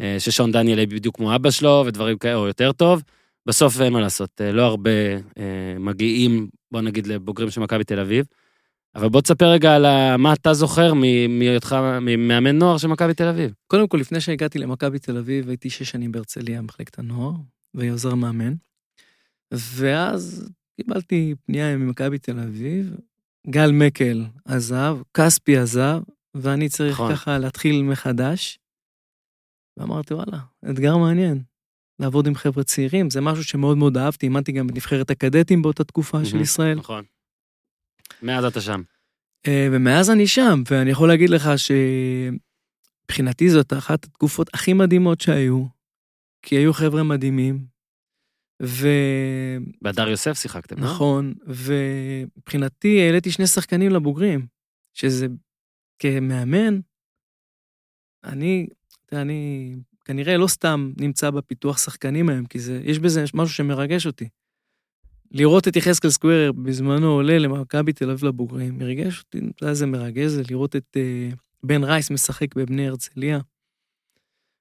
[0.00, 3.02] אה, ששון דניאל יהיה בדיוק כמו אבא שלו, ודברים כאלה, או יותר טוב.
[3.46, 4.90] בסוף אין מה לעשות, אה, לא הרבה
[5.38, 8.26] אה, מגיעים, בוא נגיד, לבוגרים של מכבי תל אביב.
[8.96, 10.94] אבל בוא תספר רגע על מה אתה זוכר
[11.28, 11.76] מהיותך
[12.18, 13.54] מאמן נוער של מכבי תל אביב.
[13.66, 17.32] קודם כל, לפני שהגעתי למכבי תל אביב, הייתי שש שנים בהרצליה, מחלקת הנוער,
[17.74, 18.54] ועוזר מאמן.
[19.52, 22.96] ואז קיבלתי פנייה ממכבי תל אביב,
[23.50, 26.00] גל מקל עזב, כספי עזב,
[26.34, 27.12] ואני צריך נכון.
[27.12, 28.58] ככה להתחיל מחדש.
[29.76, 30.38] ואמרתי, וואלה,
[30.70, 31.42] אתגר מעניין.
[31.98, 36.24] לעבוד עם חבר'ה צעירים, זה משהו שמאוד מאוד אהבתי, אימנתי גם בנבחרת הקדטים באותה תקופה
[36.24, 36.42] של מהמם.
[36.42, 36.78] ישראל.
[36.78, 37.04] נכון.
[38.22, 38.82] מאז אתה שם.
[39.46, 41.50] אה, ומאז אני שם, ואני יכול להגיד לך
[43.08, 45.64] שמבחינתי זאת אחת התקופות הכי מדהימות שהיו,
[46.42, 47.66] כי היו חבר'ה מדהימים,
[48.60, 50.84] ונכון, בהדר יוסף שיחקתם, לא?
[50.84, 51.34] נכון.
[51.46, 54.46] ומבחינתי העליתי שני שחקנים לבוגרים,
[54.94, 55.26] שזה
[55.98, 56.80] כמאמן,
[58.24, 58.66] אני,
[59.12, 59.72] אני
[60.04, 64.28] כנראה לא סתם נמצא בפיתוח שחקנים היום, כי זה, יש בזה משהו שמרגש אותי.
[65.30, 69.86] לראות את יחזקאל סקווירר בזמנו עולה למכבי תל אביב לבוגרים, מרגש אותי, אתה יודע איזה
[69.86, 73.40] מרגש זה לראות את uh, בן רייס משחק בבני הרצליה.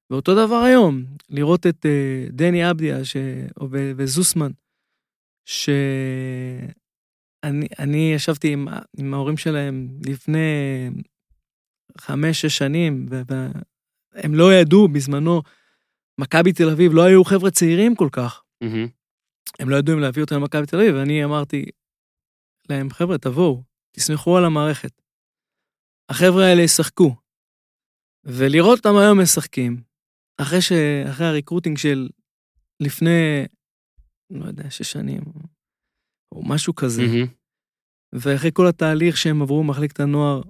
[0.09, 3.17] ואותו דבר היום, לראות את uh, דני אבדיה ש...
[3.71, 4.51] ו- וזוסמן,
[5.45, 6.67] שאני
[7.79, 10.39] אני ישבתי עם, עם ההורים שלהם לפני
[11.97, 15.41] חמש-שש שנים, והם לא ידעו בזמנו,
[16.17, 18.43] מכבי תל אביב לא היו חבר'ה צעירים כל כך.
[18.61, 18.87] מהמם.
[19.59, 21.65] הם לא ידעו אם להביא אותם למכבי תל אביב, ואני אמרתי
[22.69, 25.01] להם, חבר'ה, תבואו, תסמכו על המערכת.
[26.09, 27.15] החבר'ה האלה ישחקו.
[28.23, 29.83] ולראות אותם היום משחקים,
[30.37, 30.71] אחרי, ש...
[31.09, 32.09] אחרי הריקרוטינג של
[32.79, 33.45] לפני,
[34.29, 35.21] לא יודע, שש שנים,
[36.31, 37.27] או משהו כזה, מהמם.
[38.13, 40.41] ואחרי כל התהליך שהם עברו במחלקת הנוער,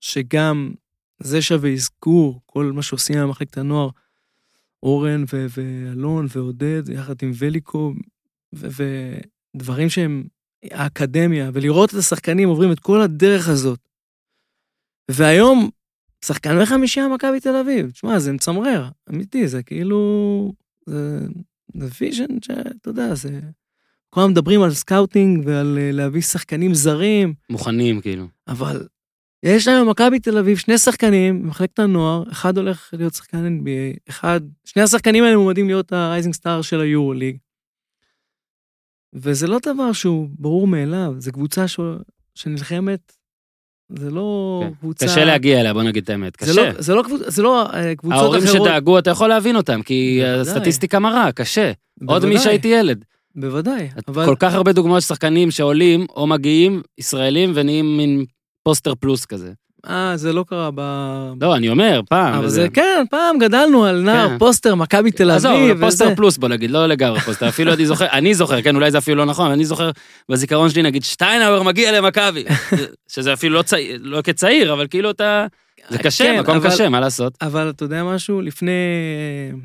[0.00, 0.74] שגם
[1.22, 3.88] זה שווה אזכור, כל מה שעושים במחלקת הנוער,
[4.82, 7.92] אורן ו- ואלון ועודד, יחד עם וליקו,
[8.54, 8.68] ו-
[9.54, 10.24] ודברים שהם
[10.70, 13.80] האקדמיה, ולראות את השחקנים עוברים את כל הדרך הזאת.
[15.10, 15.70] והיום,
[16.24, 20.52] שחקן בחמישייה מכבי תל אביב, תשמע, זה מצמרר, אמיתי, זה כאילו,
[20.86, 21.20] זה,
[21.74, 23.40] זה vision שאתה יודע, זה...
[24.10, 28.26] כל הזמן מדברים על סקאוטינג ועל אה, להביא שחקנים זרים, מוכנים, כאילו.
[28.48, 28.86] אבל
[29.42, 34.40] יש היום במכבי תל אביב שני שחקנים במחלקת הנוער, אחד הולך להיות שחקן NBA, אחד,
[34.64, 37.36] שני השחקנים האלה מועמדים להיות ה rising star של היורו ליג.
[39.14, 41.80] וזה לא דבר שהוא ברור מאליו, זה קבוצה ש...
[42.34, 43.12] שנלחמת,
[43.98, 44.74] זה לא כן.
[44.74, 45.06] קבוצה...
[45.06, 46.32] קשה להגיע אליה, בוא נגיד את האמת.
[46.40, 46.72] זה קשה.
[46.72, 47.20] לא, זה לא, קבוצ...
[47.26, 48.66] זה לא אה, קבוצות ההורים אחרות.
[48.66, 50.40] שדאגו, אתה יכול להבין אותם, כי בוודאי.
[50.40, 51.72] הסטטיסטיקה מראה, קשה.
[52.06, 53.04] עוד בוודאי, משהייתי ילד.
[53.34, 54.26] בוודאי, אבל...
[54.26, 58.24] כל כך הרבה דוגמאות של שחקנים שעולים או מגיעים, ישראלים, ונהיים מין
[58.70, 59.52] פוסטר פלוס כזה.
[59.86, 60.80] אה, זה לא קרה ב...
[61.40, 62.34] לא, אני אומר, פעם.
[62.34, 64.38] אבל זה, כן, פעם גדלנו על נער כן.
[64.38, 66.14] פוסטר, מכבי תל עזוב, אביב, אבל פוסטר.
[66.14, 69.16] פלוס בוא נגיד, לא לגמרי פוסטר, אפילו אני זוכר, אני זוכר, כן, אולי זה אפילו
[69.16, 69.90] לא נכון, אני זוכר
[70.28, 72.44] בזיכרון שלי, נגיד, שטיינאוור מגיע למכבי,
[73.12, 73.62] שזה אפילו לא
[73.98, 75.46] לא כצעיר, אבל כאילו אתה,
[75.88, 77.34] זה קשה, כן, מקום קשה, מה לעשות?
[77.42, 78.40] אבל אתה יודע משהו?
[78.40, 79.58] לפני אה,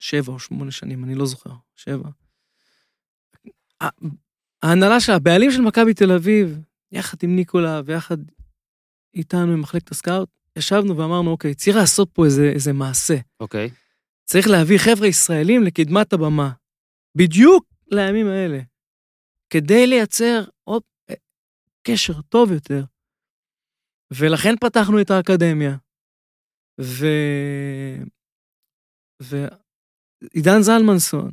[0.00, 2.08] שבע או שמונה שנים, אני לא זוכר, שבע.
[4.62, 6.60] ההנהלה של הבעלים של מכבי תל אביב,
[6.92, 8.16] יחד עם ניקולה ויחד
[9.14, 13.16] איתנו עם מחלקת הסקאוט, ישבנו ואמרנו, אוקיי, צריך לעשות פה איזה, איזה מעשה.
[13.40, 13.70] אוקיי,
[14.24, 16.50] צריך להביא חבר'ה ישראלים לקדמת הבמה.
[17.14, 18.58] בדיוק לימים האלה.
[19.50, 21.14] כדי לייצר עוד אה,
[21.82, 22.84] קשר טוב יותר.
[24.10, 25.76] ולכן פתחנו את האקדמיה.
[26.80, 27.06] ו...
[29.20, 31.30] ועידן זלמנסון,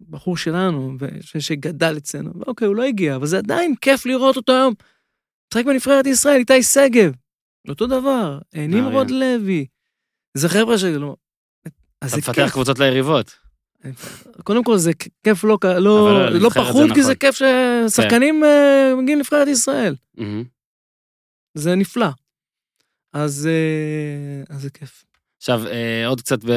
[0.00, 1.36] בחור שלנו, ש...
[1.36, 4.74] שגדל אצלנו, אוקיי, הוא לא הגיע, אבל זה עדיין כיף לראות אותו היום.
[5.52, 7.12] משחק בנבחרת ישראל, איתי שגב,
[7.68, 9.66] אותו דבר, נמרוד לוי.
[10.36, 11.16] זה חבר'ה שלא...
[12.00, 12.52] אז אתה זה מפתח.
[12.52, 13.38] קבוצות ליריבות.
[14.44, 14.90] קודם כל זה
[15.22, 17.14] כיף לא, לא, לא, לא פחות, זה כי זה נכון.
[17.14, 19.94] כיף ששחקנים אה, מגיעים לנבחרת ישראל.
[20.14, 20.44] מהמם.
[21.54, 22.08] זה נפלא.
[23.12, 25.04] אז, אה, אז זה כיף.
[25.36, 26.50] עכשיו, אה, עוד קצת ב...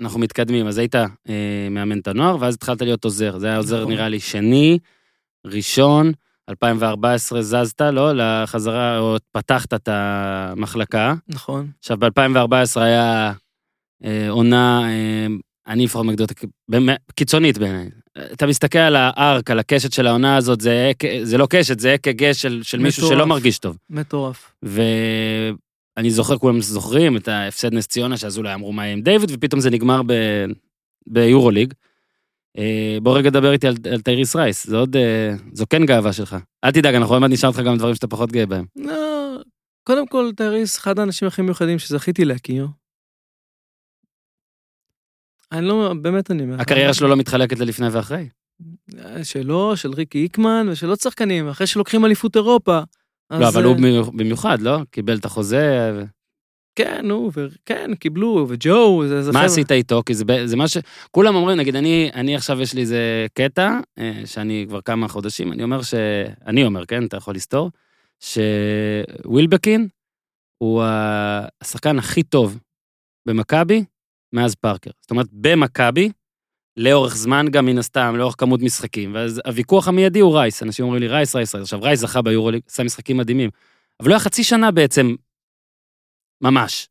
[0.00, 3.38] אנחנו מתקדמים, אז היית אה, מאמן את הנוער, ואז התחלת להיות עוזר.
[3.38, 3.92] זה היה עוזר נכון.
[3.92, 4.78] נראה לי שני,
[5.46, 6.12] ראשון,
[6.48, 8.12] 2014 זזת, לא?
[8.14, 11.14] לחזרה, או פתחת את המחלקה.
[11.28, 11.70] נכון.
[11.78, 13.32] עכשיו, ב-2014 היה
[14.04, 15.26] אה, עונה, אה,
[15.66, 16.06] אני לפחות
[16.68, 17.90] באמת קיצונית בעיניי.
[18.32, 22.32] אתה מסתכל על הארק, על הקשת של העונה הזאת, זה, זה לא קשת, זה אק"ג
[22.32, 23.08] של, של מישהו.
[23.08, 23.76] שלא מרגיש טוב.
[23.90, 24.52] מטורף.
[26.00, 29.60] ואני זוכר, כולם זוכרים את ההפסד נס ציונה, שאז אולי אמרו מה עם דיוויד, ופתאום
[29.60, 30.12] זה נגמר ב...
[31.06, 31.74] ביורוליג.
[32.58, 36.12] אה, בוא רגע דבר איתי על, על טייריס רייס, זה עוד, אה, זו כן גאווה
[36.12, 36.36] שלך.
[36.64, 38.64] אל תדאג, אנחנו עוד מעט נשאל אותך גם דברים שאתה פחות גאה בהם.
[38.76, 39.36] לא,
[39.82, 42.68] קודם כל, טייריס, אחד האנשים הכי מיוחדים שזכיתי להכיר.
[45.52, 46.54] אני לא, באמת אני אומר.
[46.54, 46.60] לך.
[46.60, 48.28] הקריירה שלו לא מתחלקת ללפני ואחרי.
[49.22, 52.80] שלו, של ריקי איקמן ושל עוד שחקנים, אחרי שלוקחים אליפות אירופה.
[53.30, 54.78] לא, אבל הוא אה, במיוח- במיוחד, לא?
[54.90, 55.92] קיבל את החוזה.
[55.94, 56.02] ו...
[56.74, 59.22] כן, נו, וכן, קיבלו, וג'ו, זה...
[59.22, 60.02] זה מה חבר'ה- עשית איתו?
[60.06, 60.76] כי זה, זה מה ש...
[61.10, 65.52] כולם אומרים, נגיד, אני, אני עכשיו יש לי איזה קטע, אה, שאני כבר כמה חודשים,
[65.52, 65.94] אני אומר ש...
[66.46, 67.70] אני אומר, כן, אתה יכול לסתור,
[69.24, 69.88] שווילבקין
[70.58, 70.82] הוא
[71.60, 72.58] השחקן הכי טוב
[73.26, 73.84] במכבי
[74.32, 74.90] מאז פארקר.
[75.00, 76.10] זאת אומרת, במכבי,
[76.76, 79.14] לאורך זמן גם מן הסתם, לאורך כמות משחקים.
[79.14, 80.62] ואז הוויכוח המיידי הוא רייס.
[80.62, 81.64] אנשים אומרים לי, רייס, רייס, רייס.
[81.64, 83.50] עכשיו, רייס זכה ביורוליג, עשה משחקים מדהימים.
[84.00, 85.14] אבל לא היה חצי שנה בעצם,
[86.40, 86.88] ממש.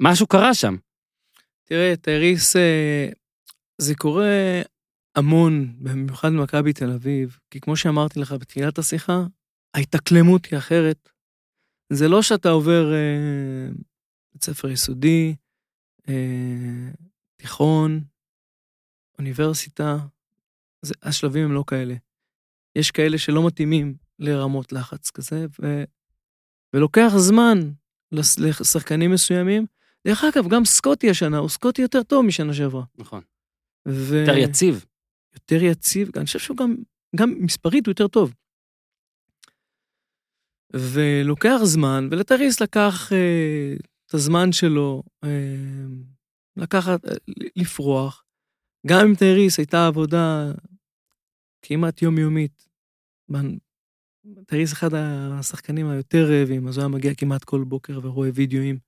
[0.00, 0.76] משהו קרה שם.
[1.64, 3.08] תראה, טייריס, אה,
[3.78, 4.62] זה קורה
[5.16, 9.22] המון, במיוחד במכבי תל אביב, כי כמו שאמרתי לך בתחילת השיחה,
[9.74, 11.08] ההתאקלמות היא אחרת.
[11.92, 13.68] זה לא שאתה עובר אה,
[14.32, 15.34] בית ספר יסודי,
[16.08, 16.90] אה,
[17.36, 18.00] תיכון,
[19.18, 19.96] אוניברסיטה,
[20.82, 21.94] זה, השלבים הם לא כאלה.
[22.76, 25.84] יש כאלה שלא מתאימים לרמות לחץ כזה, ו,
[26.72, 27.58] ולוקח זמן
[28.12, 29.66] לשחקנים מסוימים.
[30.06, 32.84] דרך אגב, גם סקוטי השנה, הוא סקוטי יותר טוב משנה שעברה.
[32.98, 33.22] נכון.
[33.88, 34.16] ו...
[34.16, 34.84] יותר יציב.
[35.34, 36.76] יותר יציב, אני חושב שהוא גם,
[37.16, 38.34] גם מספרית הוא יותר טוב.
[40.72, 43.74] ולוקח זמן, ולטריס לקח אה,
[44.06, 45.28] את הזמן שלו, אה,
[46.56, 47.12] לקחת, אה,
[47.56, 48.23] לפרוח.
[48.86, 50.52] גם עם טריס הייתה עבודה
[51.62, 52.68] כמעט יומיומית.
[54.46, 58.78] טריס אחד השחקנים היותר רעבים, אז הוא היה מגיע כמעט כל בוקר ורואה וידאוים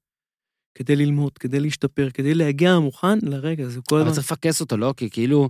[0.75, 3.81] כדי ללמוד, כדי להשתפר, כדי להגיע מוכן לרגע הזה.
[3.91, 4.13] אבל הזמן...
[4.13, 4.95] צריך לפקס אותו, לא?
[4.97, 5.49] כי כאילו,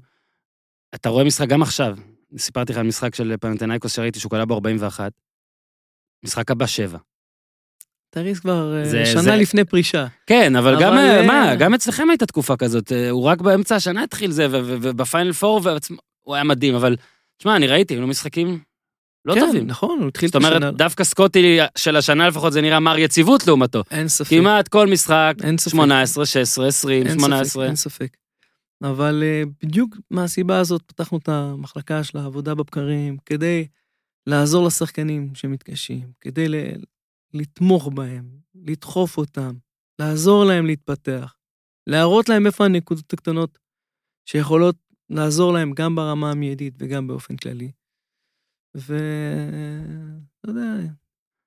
[0.94, 1.98] אתה רואה משחק גם עכשיו.
[2.38, 5.00] סיפרתי לך על משחק של פנתנאיקוס שראיתי שהוא קלע ב-41.
[6.24, 6.98] משחק הבא שבע.
[8.16, 10.07] טריס כבר אה, זה- שנה זה- לפני פרישה.
[10.26, 13.76] כן, אבל, אבל, גם, אה, מה, גם אצלכם הייתה תקופה כזאת, אה, הוא רק באמצע
[13.76, 15.61] השנה התחיל זה, ובפיינל פור,
[16.22, 16.96] הוא היה מדהים, אבל,
[17.38, 18.59] תשמע, אני ראיתי, היו לו משחקים
[19.24, 19.66] לא כן, טובים.
[19.66, 20.57] נכון, הוא התחיל זאת את השנה.
[20.57, 23.83] אומרת, דווקא סקוטי של השנה לפחות זה נראה מר יציבות לעומתו.
[23.90, 24.31] אין ספק.
[24.31, 25.70] כמעט כל משחק, אין ספק.
[25.70, 27.44] 18, 16, 20, אין 18.
[27.44, 28.16] ספק, אין ספק.
[28.83, 33.66] אבל אה, בדיוק מהסיבה הזאת פתחנו את המחלקה של העבודה בבקרים, כדי
[34.26, 36.46] לעזור לשחקנים שמתקשים, כדי
[37.34, 39.54] לתמוך בהם, לדחוף אותם,
[40.00, 41.36] לעזור להם להתפתח,
[41.86, 43.58] להראות להם איפה הנקודות הקטנות
[44.28, 44.76] שיכולות
[45.10, 47.72] לעזור להם גם ברמה המיידית וגם באופן כללי.
[48.74, 50.92] ואתה יודע,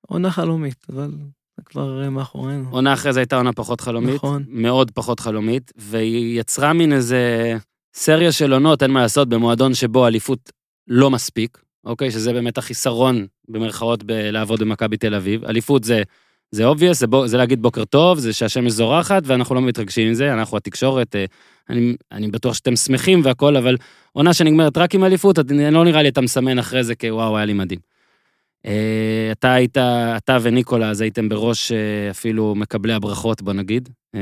[0.06, 1.10] עונה חלומית, אבל
[1.56, 2.70] זה כבר אה, מאחורינו.
[2.70, 4.14] עונה אחרי זה הייתה עונה פחות חלומית.
[4.14, 4.44] נכון.
[4.48, 7.52] מאוד פחות חלומית, והיא יצרה מין איזה
[7.94, 10.52] סריה של עונות, אין מה לעשות, במועדון שבו אליפות
[10.86, 12.10] לא מספיק, אוקיי?
[12.10, 15.44] שזה באמת החיסרון, במרכאות, בלעבוד במכבי תל אביב.
[15.44, 16.02] אליפות זה...
[16.52, 20.32] זה obvious, זה, בו, זה להגיד בוקר טוב, זה שהשמש זורחת, ואנחנו לא מתרגשים מזה,
[20.32, 21.24] אנחנו התקשורת, אה,
[21.68, 23.76] אני, אני בטוח שאתם שמחים והכל, אבל
[24.12, 25.38] עונה שנגמרת רק עם אליפות,
[25.72, 27.78] לא נראה לי אתה מסמן אחרי זה כוואו, היה לי מדהים.
[28.66, 29.76] אה, אתה היית,
[30.16, 34.20] אתה וניקולה, אז הייתם בראש אה, אפילו מקבלי הברכות, בוא נגיד, אה,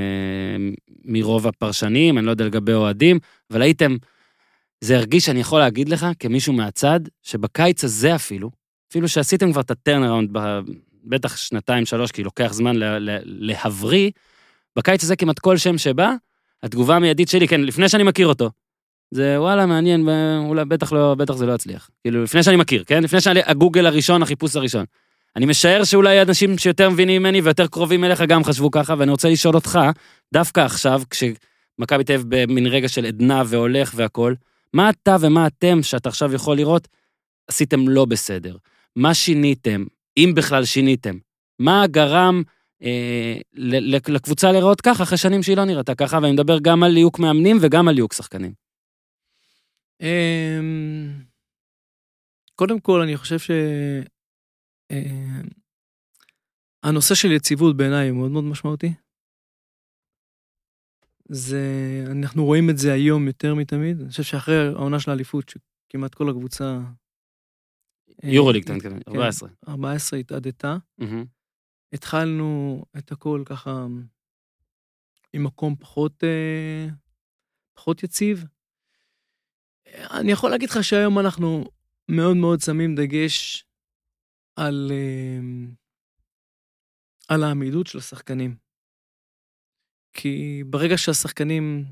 [1.05, 3.19] מרוב הפרשנים, אני לא יודע לגבי אוהדים,
[3.51, 3.97] אבל הייתם,
[4.81, 8.51] זה הרגיש, אני יכול להגיד לך, כמישהו מהצד, שבקיץ הזה אפילו,
[8.91, 10.31] אפילו שעשיתם כבר את הטרנראונד,
[11.05, 14.11] בטח שנתיים, שלוש, כי לוקח זמן לה- לה- להבריא,
[14.77, 16.13] בקיץ הזה כמעט כל שם שבא,
[16.63, 18.51] התגובה המיידית שלי, כן, לפני שאני מכיר אותו,
[19.11, 21.91] זה וואלה, מעניין, ואולי בטח לא, בטח זה לא יצליח.
[22.03, 23.03] כאילו, לפני שאני מכיר, כן?
[23.03, 24.85] לפני שאני, הגוגל הראשון, החיפוש הראשון.
[25.37, 29.29] אני משער שאולי אנשים שיותר מבינים ממני ויותר קרובים אליך גם חשבו ככה, ואני רוצה
[29.29, 29.79] לשאול אותך,
[30.33, 34.35] דווקא עכשיו, כשמכבי תל במין רגע של עדנה והולך והכול,
[34.73, 36.89] מה אתה ומה אתם, שאתה עכשיו יכול לראות,
[37.49, 38.57] עשיתם לא בסדר?
[38.97, 39.85] מה שיניתם,
[40.17, 41.19] אם בכלל שיניתם?
[41.59, 42.43] מה גרם
[42.83, 43.37] אה,
[44.09, 47.57] לקבוצה להיראות ככה אחרי שנים שהיא לא נראתה ככה, ואני מדבר גם על ליהוק מאמנים
[47.61, 48.53] וגם על ליהוק שחקנים.
[50.01, 51.23] אמ,
[52.55, 53.51] קודם כל, אני חושב ש...
[54.91, 55.41] אה,
[57.15, 58.93] של יציבות בעיניי הוא מאוד מאוד משמעותי.
[61.29, 64.01] זה, אנחנו רואים את זה היום יותר מתמיד.
[64.01, 66.81] אני חושב שאחרי העונה של האליפות, שכמעט כל הקבוצה...
[68.23, 69.49] יורוליג, אתה מתכוון, כן, 14.
[69.69, 70.77] 14 התאדתה.
[71.93, 73.87] התחלנו את הכל ככה
[75.33, 76.87] עם מקום פחות, אה,
[77.75, 78.45] פחות יציב.
[80.11, 81.65] אני יכול להגיד לך שהיום אנחנו
[82.11, 83.65] מאוד מאוד שמים דגש
[84.57, 85.41] על, אה,
[87.29, 88.57] על העמידות של השחקנים.
[90.13, 91.85] כי ברגע שהשחקנים,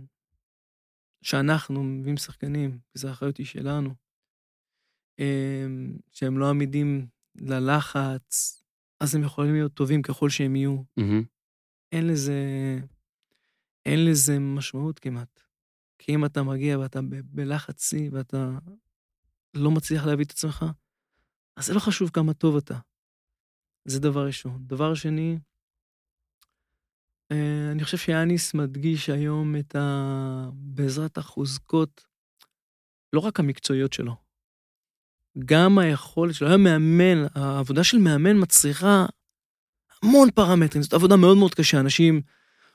[1.22, 3.94] שאנחנו מביאים שחקנים, וזו האחריות היא שלנו,
[5.20, 5.66] אה,
[6.12, 8.62] שהם לא עמידים ללחץ,
[9.00, 10.82] אז הם יכולים להיות טובים ככל שהם יהיו.
[10.96, 11.22] מהמם.
[11.92, 12.40] אין לזה,
[13.86, 15.42] אין לזה משמעות כמעט.
[15.98, 18.58] כי אם אתה מגיע ואתה ב- בלחץ שיא ואתה
[19.54, 20.64] לא מצליח להביא את עצמך,
[21.56, 22.78] אז זה לא חשוב כמה טוב אתה.
[23.84, 24.66] זה דבר ראשון.
[24.66, 25.38] דבר שני,
[27.72, 30.48] אני חושב שיאניס מדגיש היום את ה...
[30.52, 32.04] בעזרת החוזקות,
[33.12, 34.14] לא רק המקצועיות שלו,
[35.38, 36.48] גם היכולת שלו.
[36.48, 39.06] היום מאמן, העבודה של מאמן מצריכה
[40.02, 41.80] המון פרמטרים, זאת עבודה מאוד מאוד קשה.
[41.80, 42.20] אנשים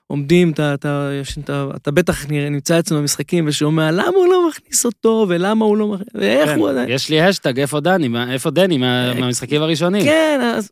[0.08, 1.10] עומדים, אתה, אתה,
[1.44, 5.88] אתה, אתה בטח נמצא אצלנו במשחקים ושומע למה הוא לא מכניס אותו, ולמה הוא לא
[5.88, 6.90] מכניס, ואיך כן, הוא עדיין...
[6.90, 10.04] יש לי השטג, איפה דני, איפה דני מה- אה, מהמשחקים הראשונים?
[10.06, 10.72] כן, אז...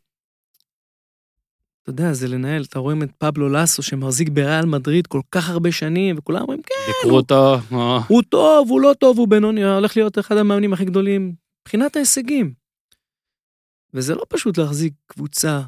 [1.90, 5.72] אתה יודע, זה לנהל, אתה רואה את פבלו לסו שמחזיק בריאל מדריד כל כך הרבה
[5.72, 9.72] שנים, וכולם אומרים, כן, ביקרו אותו, או- הוא טוב, הוא לא טוב, הוא בינוני, הוא
[9.72, 12.52] הולך להיות אחד המאמנים הכי גדולים מבחינת ההישגים.
[13.94, 15.60] וזה לא פשוט להחזיק קבוצה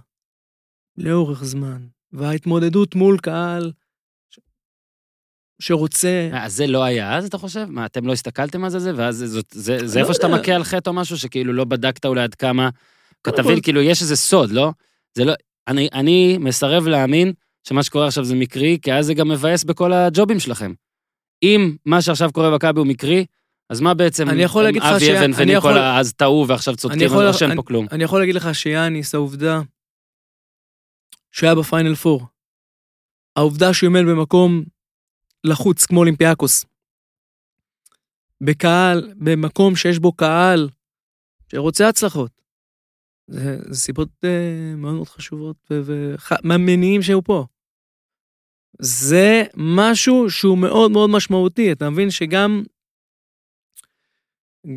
[0.98, 3.72] לאורך זמן, וההתמודדות מול קהל
[4.30, 4.38] ש...
[5.62, 6.28] שרוצה...
[6.32, 7.64] אה, אז זה לא היה אז, אתה חושב?
[7.68, 10.26] מה, אתם לא הסתכלתם על זה, זה, ואז זה- זאת- זה זה לא איפה שאתה
[10.26, 10.36] יודע.
[10.42, 12.68] מכה על חטא או משהו, שכאילו לא בדקת אולי עד כמה...
[13.22, 14.72] תבין, כל- כאילו, יש איזה סוד, לא?
[15.14, 15.32] זה לא...
[15.68, 17.32] אני, אני מסרב להאמין
[17.68, 20.72] שמה שקורה עכשיו זה מקרי, כי אז זה גם מבאס בכל הג'ובים שלכם.
[21.42, 23.24] אם מה שעכשיו קורה במכבי הוא מקרי,
[23.70, 27.00] אז מה בעצם אני יכול להגיד אבי ש- אבן וניקולה יכול- אז טעו ועכשיו צודקים,
[27.14, 27.86] או שאין אני- פה כלום?
[27.92, 29.60] אני יכול להגיד לך שיאניס, העובדה
[31.32, 32.24] שהיה בפיינל 4,
[33.36, 34.62] העובדה שהוא עומד במקום
[35.44, 36.64] לחוץ כמו אולימפיאקוס,
[38.40, 40.68] בקהל, במקום שיש בו קהל
[41.52, 42.41] שרוצה הצלחות,
[43.26, 47.46] זה, זה סיבות uh, מאוד מאוד חשובות ומהמניעים שהיו פה.
[48.78, 52.62] זה משהו שהוא מאוד מאוד משמעותי, אתה מבין שגם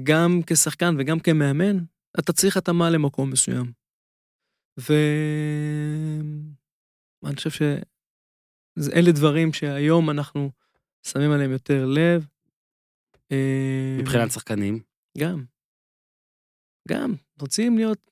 [0.03, 1.77] גם כשחקן וגם כמאמן,
[2.19, 3.71] אתה צריך התאמה למקום מסוים.
[4.77, 4.95] ואני
[7.35, 10.51] חושב שאלה דברים שהיום אנחנו
[11.03, 12.27] שמים עליהם יותר לב.
[13.31, 14.83] אה, מבחינת שחקנים.
[15.17, 15.45] גם.
[16.87, 17.13] גם.
[17.41, 18.11] רוצים להיות,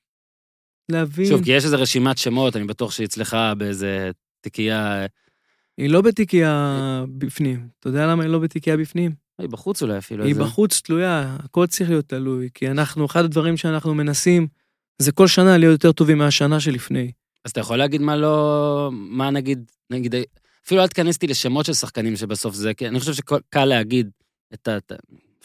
[0.88, 1.26] להבין.
[1.26, 5.06] שוב, כי יש איזו רשימת שמות, אני בטוח שהיא אצלך באיזה תיקייה,
[5.78, 7.68] היא לא בתיקייה בפנים.
[7.80, 9.12] אתה יודע למה היא לא בתיקייה בפנים?
[9.38, 10.24] היא בחוץ אולי אפילו.
[10.24, 14.46] היא בחוץ תלויה, הכל צריך להיות תלוי, כי אנחנו, אחד הדברים שאנחנו מנסים,
[14.98, 17.12] זה כל שנה להיות יותר טובים מהשנה שלפני.
[17.44, 20.14] אז אתה יכול להגיד מה לא, מה נגיד, נגיד,
[20.66, 24.10] אפילו אל תיכנס איתי לשמות של שחקנים שבסוף זה, כי אני חושב שקל להגיד.
[24.54, 24.78] את ה-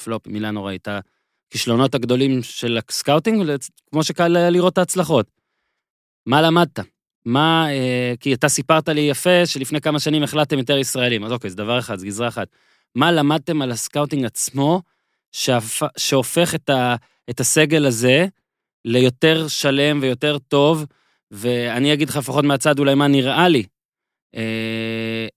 [0.03, 0.87] פלופ, מילה נוראית,
[1.49, 3.51] הכישלונות הגדולים של הסקאוטינג,
[3.91, 5.25] כמו שקל לראות את ההצלחות.
[6.25, 6.79] מה למדת?
[7.25, 11.49] מה, אה, כי אתה סיפרת לי יפה שלפני כמה שנים החלטתם יותר ישראלים, אז אוקיי,
[11.49, 12.47] זה דבר אחד, זה גזרה אחת.
[12.95, 14.81] מה למדתם על הסקאוטינג עצמו,
[15.31, 15.81] שהפ...
[15.97, 16.95] שהופך את, ה...
[17.29, 18.25] את הסגל הזה
[18.85, 20.85] ליותר שלם ויותר טוב,
[21.31, 23.63] ואני אגיד לך לפחות מהצד אולי מה נראה לי.
[24.35, 25.27] אה,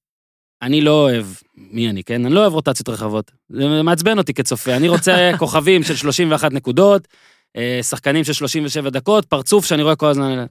[0.62, 2.25] אני לא אוהב, מי אני, כן?
[2.27, 3.31] אני לא אוהב רוטציות רחבות.
[3.48, 4.77] זה מעצבן אותי כצופה.
[4.77, 7.09] אני רוצה כוכבים של 31 נקודות,
[7.57, 10.46] אה, שחקנים של 37 דקות, פרצוף שאני רואה כל הזמן.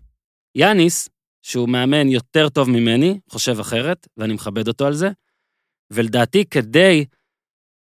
[0.56, 1.10] יאניס,
[1.42, 5.10] שהוא מאמן יותר טוב ממני, חושב אחרת, ואני מכבד אותו על זה.
[5.92, 7.06] ולדעתי, כדי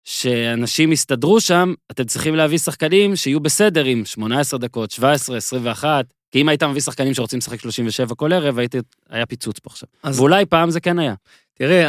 [0.03, 6.41] שאנשים יסתדרו שם, אתם צריכים להביא שחקנים שיהיו בסדר עם 18 דקות, 17, 21, כי
[6.41, 8.77] אם היית מביא שחקנים שרוצים לשחק 37 כל ערב, הייתי,
[9.09, 9.89] היה פיצוץ פה עכשיו.
[10.03, 11.13] אז ואולי פעם זה כן היה.
[11.57, 11.83] תראה,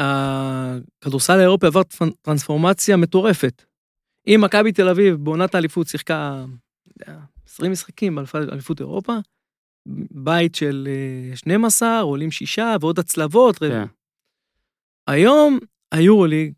[0.99, 3.65] הכדורסל האירופי עבר טרנ- טרנספורמציה מטורפת.
[4.27, 6.45] אם מכבי תל אביב בעונת האליפות שיחקה
[6.87, 9.13] לא יודע, 20 משחקים באליפות אליפות אירופה,
[10.11, 10.89] בית של
[11.31, 13.57] אה, 12, עולים שישה ועוד הצלבות.
[13.59, 13.85] כן.
[15.07, 15.59] היום
[15.93, 16.53] היורוליג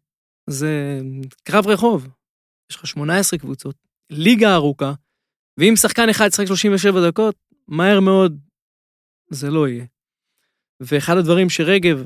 [0.46, 1.00] זה
[1.42, 2.08] קרב רחוב.
[2.70, 3.76] יש לך 18 קבוצות,
[4.10, 4.92] ליגה ארוכה,
[5.58, 7.34] ואם שחקן אחד ישחק 37 דקות,
[7.68, 8.38] מהר מאוד
[9.30, 9.84] זה לא יהיה.
[10.80, 12.04] ואחד הדברים שרגב, אה,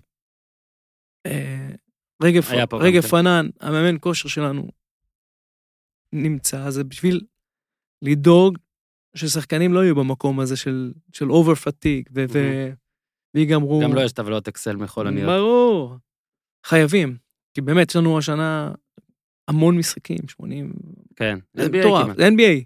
[2.23, 2.43] רגב,
[2.75, 3.03] רגב.
[3.03, 4.69] פנן, המאמן כושר שלנו,
[6.13, 7.21] נמצא, זה בשביל
[8.03, 8.59] לדאוג
[9.17, 12.73] ששחקנים לא יהיו במקום הזה של, של אובר פתיג, ו- ו-
[13.35, 13.81] ויגמרו.
[13.83, 15.37] גם לא יש טבלאות אקסל מכל הנראות.
[15.37, 15.97] ברור.
[16.67, 17.17] חייבים.
[17.55, 18.73] כי באמת, יש לנו השנה
[19.49, 20.73] המון משחקים, 80...
[21.17, 21.39] כן.
[21.55, 22.17] זה NBA מטורף, כמעט.
[22.17, 22.65] זה NBA.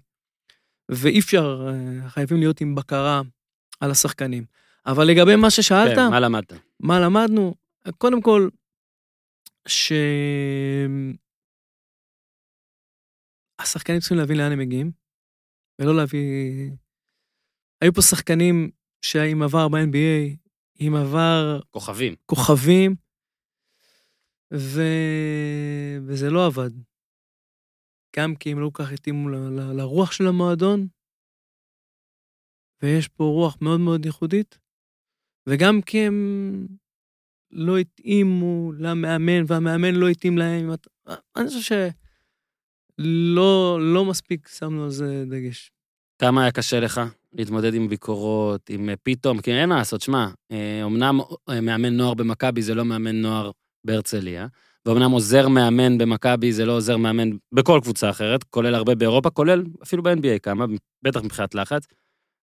[0.89, 3.21] ואי אפשר, אה, חייבים להיות עם בקרה
[3.79, 4.45] על השחקנים.
[4.85, 6.53] אבל לגבי מה ששאלת, כן, מה למדת?
[6.79, 7.55] מה למדנו?
[7.97, 8.49] קודם כל,
[9.67, 9.93] ש...
[13.61, 14.91] השחקנים צריכים להבין לאן הם מגיעים,
[15.81, 16.71] ולא להביא...
[17.81, 18.71] היו פה שחקנים
[19.05, 20.49] שעם עבר ב-NBA,
[20.79, 22.15] עם עבר כוכבים.
[22.25, 22.95] כוכבים,
[24.53, 24.81] ו...
[26.07, 26.73] וזה לא עבד.
[28.15, 30.87] גם כי הם לא כל כך התאימו ל- ל- לרוח של המועדון,
[32.81, 34.59] ויש פה רוח מאוד מאוד ייחודית,
[35.49, 36.17] וגם כי הם
[37.51, 40.71] לא התאימו למאמן, והמאמן לא התאים להם.
[41.35, 41.75] אני חושב
[42.99, 45.71] שלא לא מספיק שמנו על זה דגש.
[46.21, 47.01] כמה היה קשה לך
[47.33, 51.19] להתמודד עם ביקורות, עם אה, פתאום, כי אין מה לעשות, שמע, אה, אמנם
[51.49, 53.51] אה, מאמן נוער במכבי זה לא מאמן נוער
[53.83, 54.47] בהרצליה,
[54.85, 59.63] ואומנם עוזר מאמן במכבי זה לא עוזר מאמן בכל קבוצה אחרת, כולל הרבה באירופה, כולל
[59.83, 60.65] אפילו ב-NBA כמה,
[61.01, 61.83] בטח מבחינת לחץ,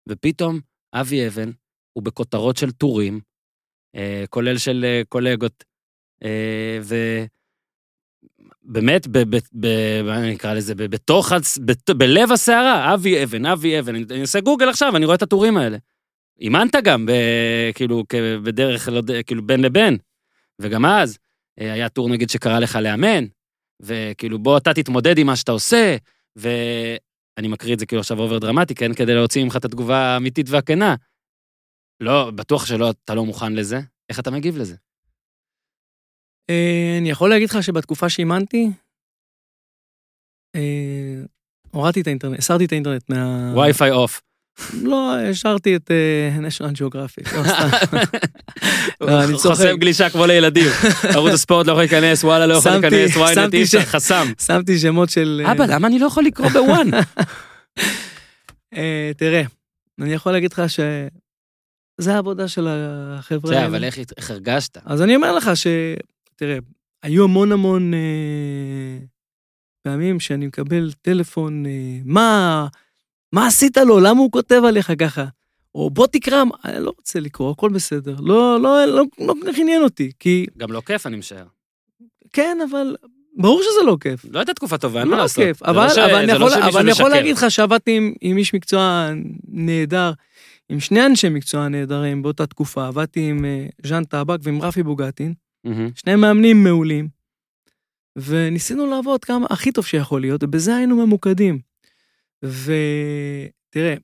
[0.09, 0.59] ופתאום
[0.93, 1.51] אבי אבן
[1.93, 3.19] הוא בכותרות של טורים, אה,
[4.29, 5.63] כולל של אה, קולגות,
[6.23, 6.79] אה,
[8.65, 9.07] ובאמת,
[10.03, 11.31] מה אני אקרא לזה, בתוך,
[11.97, 15.77] בלב הסערה, אבי אבן, אבי אבן, אני, עושה גוגל עכשיו, אני רואה את הטורים האלה.
[16.39, 17.07] אימנת גם,
[17.75, 18.03] כאילו,
[18.43, 19.97] בדרך, לא, כאילו, בין לבין.
[20.59, 21.17] וגם אז,
[21.61, 23.25] אה, היה טור נגיד שקרא לך לאמן,
[23.79, 25.95] וכאילו, בוא אתה תתמודד עם מה שאתה עושה,
[26.35, 30.49] ואני מקריא את זה כאילו עכשיו over דרמטי, כן, כדי להוציא ממך את התגובה האמיתית
[30.49, 30.95] והכנה.
[31.99, 33.79] לא, בטוח שלא, אתה לא מוכן לזה.
[34.09, 34.75] איך אתה מגיב לזה?
[36.49, 38.69] אה, אני יכול להגיד לך שבתקופה שאימנתי,
[40.55, 40.61] אה,
[41.71, 43.53] הורדתי את האינטרנט, הסרתי את האינטרנט מה...
[43.55, 44.21] וי-פיי אוף.
[44.83, 47.97] לא, השארתי את אה, national geographic, לא סתם.
[49.01, 49.49] לא, אני צוחק.
[49.49, 50.67] חוסם גלישה כמו לילדים.
[51.13, 54.27] ערוץ הספורט לא יכול להיכנס, וואלה לא יכול להיכנס, ynet אי אפשר, ש- חסם.
[54.45, 55.41] שמתי שמות של...
[55.51, 56.87] אבא, למה אני לא יכול לקרוא בוואן?
[58.77, 59.41] אה, תראה,
[60.01, 60.61] אני יכול להגיד לך
[62.01, 63.67] שזה העבודה של החבר'ה זה, האלה.
[63.67, 64.77] אבל איך איך הרגשת?
[64.85, 65.67] אז אני אומר לך ש...
[66.35, 66.57] תראה,
[67.03, 67.99] היו המון המון אה,
[69.83, 71.71] פעמים שאני מקבל טלפון, אה,
[72.05, 72.67] מה,
[73.31, 73.99] מה עשית לו?
[73.99, 75.25] למה הוא כותב עליך ככה?
[75.75, 78.15] או בוא תקרא, אני לא רוצה לקרוא, הכל בסדר.
[78.19, 81.45] לא, לא, לא, לא כל כך עניין אותי, כי גם לא כיף, אני משער.
[82.33, 82.95] כן, אבל
[83.37, 84.25] ברור שזה לא כיף.
[84.31, 85.43] לא הייתה תקופה טובה, אין מה לא לעשות.
[85.45, 87.09] כיף, זה אבל, לא ש- אבל, אני זה לא יכול, אבל אני יכול.
[87.09, 89.09] להגיד לך שעבדתי עם, עם איש מקצוע
[89.47, 90.11] נהדר,
[90.69, 95.33] עם שני אנשי מקצוע נהדרים באותה תקופה, עבדתי עם אה, ז'אן טבק ועם רפי בוגטין,
[95.63, 95.89] מהמם.
[95.95, 97.09] שני מאמנים מעולים,
[98.15, 101.59] וניסינו לעבוד כמה הכי טוב שיכול להיות, ובזה היינו ממוקדים.
[102.43, 103.95] ותראה,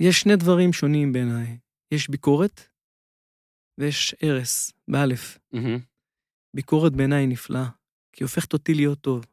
[0.00, 1.58] יש שני דברים שונים בעיניי,
[1.90, 2.60] יש ביקורת
[3.78, 5.38] ויש הרס, באלף.
[5.52, 5.78] מהמם.
[6.54, 7.68] ביקורת בעיניי נפלאה,
[8.12, 9.26] כי היא הופכת אותי להיות טוב.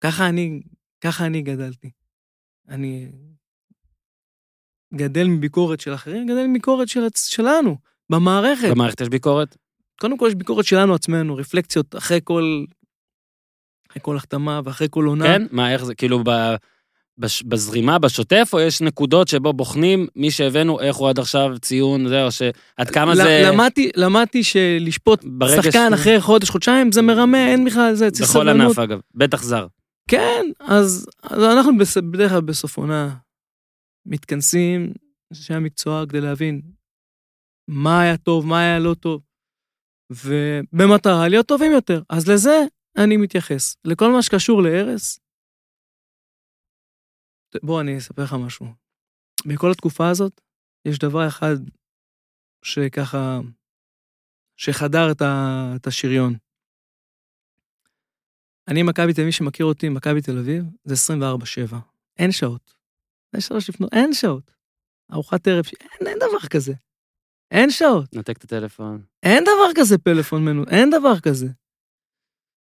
[0.00, 0.60] ככה אני,
[1.00, 1.90] ככה אני גדלתי.
[2.68, 3.08] אני
[4.94, 7.76] גדל מביקורת של אחרים, גדל מביקורת של, שלנו,
[8.10, 8.68] במערכת.
[8.70, 9.56] במערכת יש ביקורת?
[10.00, 12.64] קודם כל יש ביקורת שלנו עצמנו, רפלקציות אחרי כל,
[13.90, 15.24] אחרי כל החתמה ואחרי כל עונה.
[15.24, 15.42] כן?
[15.50, 16.54] מה, איך זה, כאילו ב-
[17.18, 22.08] בש- בזרימה, בשוטף, או יש נקודות שבו בוחנים מי שהבאנו, איך הוא עד עכשיו ציון,
[22.08, 23.42] זה, או שעד כמה ל- זה...
[23.44, 25.24] למדתי, למדתי שלשפוט
[25.56, 28.66] שחקן ש- אחרי חודש, חודשיים, זה מרמה, אין בכלל, זה צריך בכל סבלנות.
[28.66, 28.98] ענף, אגב.
[29.14, 29.66] בטח זר.
[30.10, 33.14] כן, אז, אז אנחנו בס- בדרך כלל בסוף עונה
[34.06, 34.92] מתכנסים,
[35.30, 36.62] אנשי המקצוע, כדי להבין
[37.68, 39.22] מה היה טוב, מה היה לא טוב,
[40.10, 42.02] ובמטרה להיות טובים יותר.
[42.10, 42.56] אז לזה
[42.96, 43.76] אני מתייחס.
[43.84, 45.18] לכל מה שקשור להרס,
[47.62, 48.66] בוא, אני אספר לך משהו.
[49.46, 50.40] בכל התקופה הזאת,
[50.84, 51.56] יש דבר אחד
[52.62, 53.40] שככה,
[54.56, 55.12] שחדר
[55.76, 56.34] את, השריון.
[58.68, 60.94] אני מכבי תל אביב, מי שמכיר אותי, מכבי תל אביב, זה
[61.72, 61.76] 24-7.
[62.18, 62.75] אין שעות.
[63.38, 64.54] שלוש לפנות, אין שעות.
[65.12, 66.72] ארוחת ערב, אין, אין דבר כזה.
[67.50, 68.14] אין שעות.
[68.16, 69.04] נתק את הטלפון.
[69.22, 71.46] אין דבר כזה פלאפון מנו, אין דבר כזה.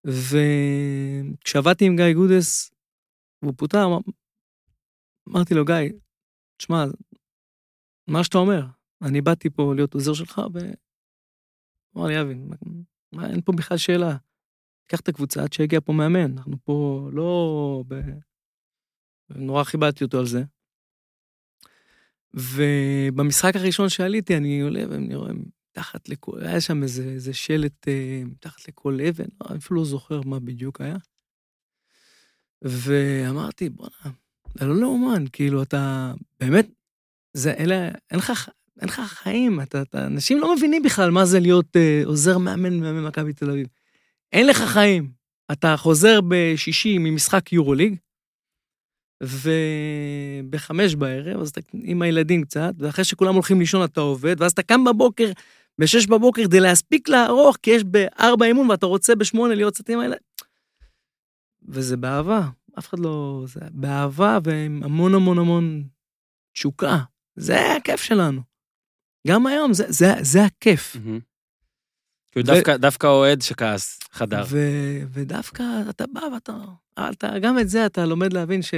[0.06, 2.70] וכשעבדתי עם גיא גודס,
[3.42, 3.98] והוא פוטר, אמר-
[5.28, 5.74] אמרתי לו, גיא,
[6.56, 6.84] תשמע,
[8.08, 8.66] מה שאתה אומר,
[9.02, 10.58] אני באתי פה להיות עוזר שלך, ו...
[11.96, 12.34] אמר לי, אבי,
[13.30, 14.16] אין פה בכלל שאלה.
[14.86, 17.84] קח את הקבוצה עד שיגיע פה מאמן, אנחנו פה לא...
[17.88, 17.94] ב...
[19.30, 20.42] נורא כיבדתי אותו על זה.
[22.34, 25.32] ובמשחק הראשון שעליתי, אני עולה ואני רואה
[25.70, 29.84] מתחת לכל, היה שם איזה, איזה שלט אה, מתחת לכל אבן, לא, אני אפילו לא
[29.84, 30.96] זוכר מה בדיוק היה.
[32.62, 34.14] ואמרתי, בואנה,
[34.54, 36.66] זה לא לאומן, כאילו, אתה באמת,
[37.32, 38.50] זה, אלה, אין לך,
[38.80, 42.80] אין לך חיים, אתה, אתה, אנשים לא מבינים בכלל מה זה להיות אה, עוזר מאמן
[42.80, 43.66] מאמן מכבי תל אביב.
[44.32, 45.12] אין לך חיים.
[45.52, 47.96] אתה חוזר בשישי ממשחק יורוליג,
[49.28, 54.62] ובחמש בערב, אז אתה עם הילדים קצת, ואחרי שכולם הולכים לישון אתה עובד, ואז אתה
[54.62, 55.30] קם בבוקר,
[55.78, 59.98] בשש בבוקר, כדי להספיק לערוך, כי יש בארבע אימון ואתה רוצה בשמונה להיות קצת עם
[60.00, 60.18] הילדים.
[61.68, 62.48] וזה באהבה.
[62.78, 63.44] אף אחד לא...
[63.46, 65.84] זה באהבה ועם המון המון המון
[66.54, 66.98] תשוקה.
[67.36, 68.40] זה הכיף שלנו.
[69.26, 70.96] גם היום, זה, זה, זה הכיף.
[70.96, 71.20] מהמם.
[72.32, 74.44] כאילו דווקא- דווקא אוהד שכעס, חדר.
[74.48, 74.58] ו,
[75.12, 76.52] ודווקא אתה בא ואתה...
[77.10, 78.74] אתה, גם את זה אתה לומד להבין ש...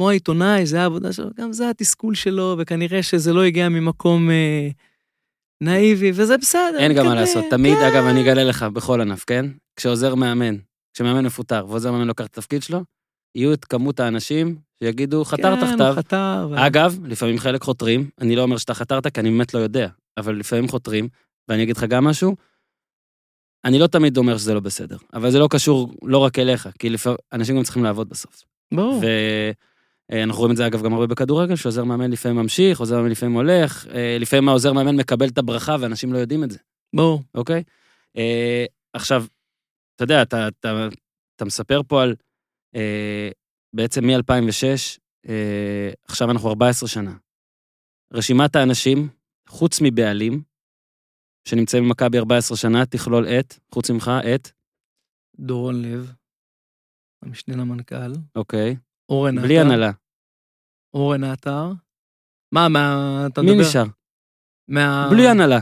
[0.00, 4.68] כמו העיתונאי, זה העבודה שלו, גם זה התסכול שלו, וכנראה שזה לא הגיע ממקום אה,
[5.60, 6.78] נאיבי, וזה בסדר.
[6.78, 7.44] אין גם מה לעשות.
[7.50, 7.84] תמיד, כן.
[7.84, 9.46] אגב, אני אגלה לך בכל ענף, כן?
[9.76, 10.56] כשעוזר מאמן,
[10.94, 12.84] כשמאמן מפוטר ועוזר מאמן לוקח את התפקיד שלו,
[13.34, 15.94] יהיו את כמות האנשים שיגידו, חתר כן, תחתיו.
[15.96, 16.48] חתר.
[16.50, 19.88] ו- אגב, לפעמים חלק חותרים, אני לא אומר שאתה חתרת, כי אני באמת לא יודע,
[20.16, 21.08] אבל לפעמים חותרים,
[21.48, 22.36] ואני אגיד לך גם משהו,
[23.64, 26.90] אני לא תמיד אומר שזה לא בסדר, אבל זה לא קשור לא רק אליך, כי
[26.90, 28.44] לפעמים אנשים גם צריכים לעבוד בסוף.
[28.74, 29.00] ברור.
[30.10, 33.34] ואנחנו רואים את זה אגב גם הרבה בכדורגל, שעוזר מאמן לפעמים ממשיך, עוזר מאמן לפעמים
[33.34, 36.58] הולך, אה, לפעמים העוזר מאמן מקבל את הברכה ואנשים לא יודעים את זה,
[36.96, 37.22] ברור.
[37.34, 37.62] אוקיי?
[38.16, 39.24] אה, עכשיו,
[39.96, 40.88] אתה יודע, אתה, אתה,
[41.36, 42.14] אתה מספר פה על
[42.74, 43.30] אה,
[43.72, 44.98] בעצם מ-2006,
[45.28, 47.16] אה, עכשיו אנחנו 14 שנה.
[48.12, 49.08] רשימת האנשים,
[49.48, 50.42] חוץ מבעלים,
[51.48, 54.48] שנמצאים במכבי 14 שנה, תכלול את, חוץ ממך, את,
[55.38, 56.12] דורון לב,
[57.22, 58.76] המשנה למנכ"ל, אוקיי,
[59.10, 59.46] אורן עטר.
[59.46, 59.90] בלי הנהלה.
[60.94, 61.72] אורן עטר.
[62.52, 63.68] מה, מה, אתה מי מדבר?
[63.68, 63.84] נשאר?
[64.68, 65.08] מה...
[65.10, 65.58] בלי הנהלה.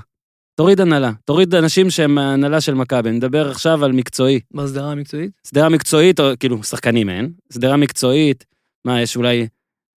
[0.55, 1.13] תוריד הנהלה.
[1.25, 3.09] תוריד אנשים שהם מההנהלה של מכבי.
[3.09, 4.41] אני מדבר עכשיו על מקצועי.
[4.51, 5.33] בהסדרה המקצועית?
[5.45, 7.33] סדרה מקצועית, או כאילו, שחקנים אין.
[7.53, 8.45] סדרה מקצועית,
[8.85, 9.49] מה, יש אולי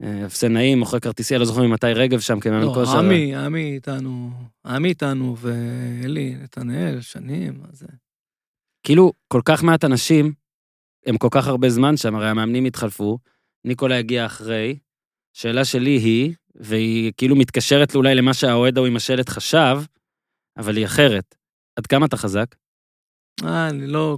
[0.03, 2.97] אה, אפסי נעים, מוכר כרטיסי, לא זוכר ממתי רגב שם כמאמן לא, כושר.
[2.97, 4.31] עמי, עמי איתנו,
[4.65, 7.87] עמי איתנו, ואלי, נתנאל, שנים, מה זה?
[8.83, 10.33] כאילו, כל כך מעט אנשים,
[11.05, 13.17] הם כל כך הרבה זמן שם, הרי המאמנים התחלפו,
[13.65, 14.77] ניקולה הגיע אחרי.
[15.33, 19.77] שאלה שלי היא, והיא כאילו מתקשרת אולי למה שהאוהד ההוא עם השלט חשב,
[20.57, 21.35] אבל היא אחרת.
[21.75, 22.55] עד כמה אתה חזק?
[23.43, 24.17] אה, אני לא...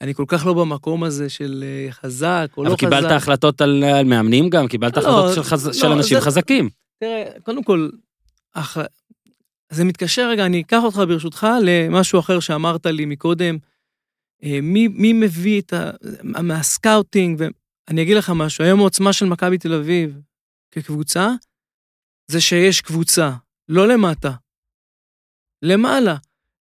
[0.00, 2.80] אני כל כך לא במקום הזה של אה, חזק או לא אבל חזק.
[2.86, 5.66] קיבלת החלטות על, על מאמנים גם, קיבלת לא, החלטות של, חז...
[5.66, 6.68] לא, של אנשים זה- חזקים.
[7.00, 7.90] תראה, קודם כל,
[8.52, 8.76] אח...
[9.72, 13.58] זה מתקשר רגע, אני אקח אותך ברשותך למשהו אחר שאמרת לי מקודם.
[14.44, 15.90] אה, מי, מי מביא את ה...
[16.22, 17.42] מהסקאוטינג,
[17.88, 20.20] ואני אגיד לך משהו, היום העוצמה של מכבי תל אביב
[20.70, 21.28] כקבוצה,
[22.30, 23.30] זה שיש קבוצה,
[23.68, 24.32] לא למטה,
[25.62, 26.16] למעלה.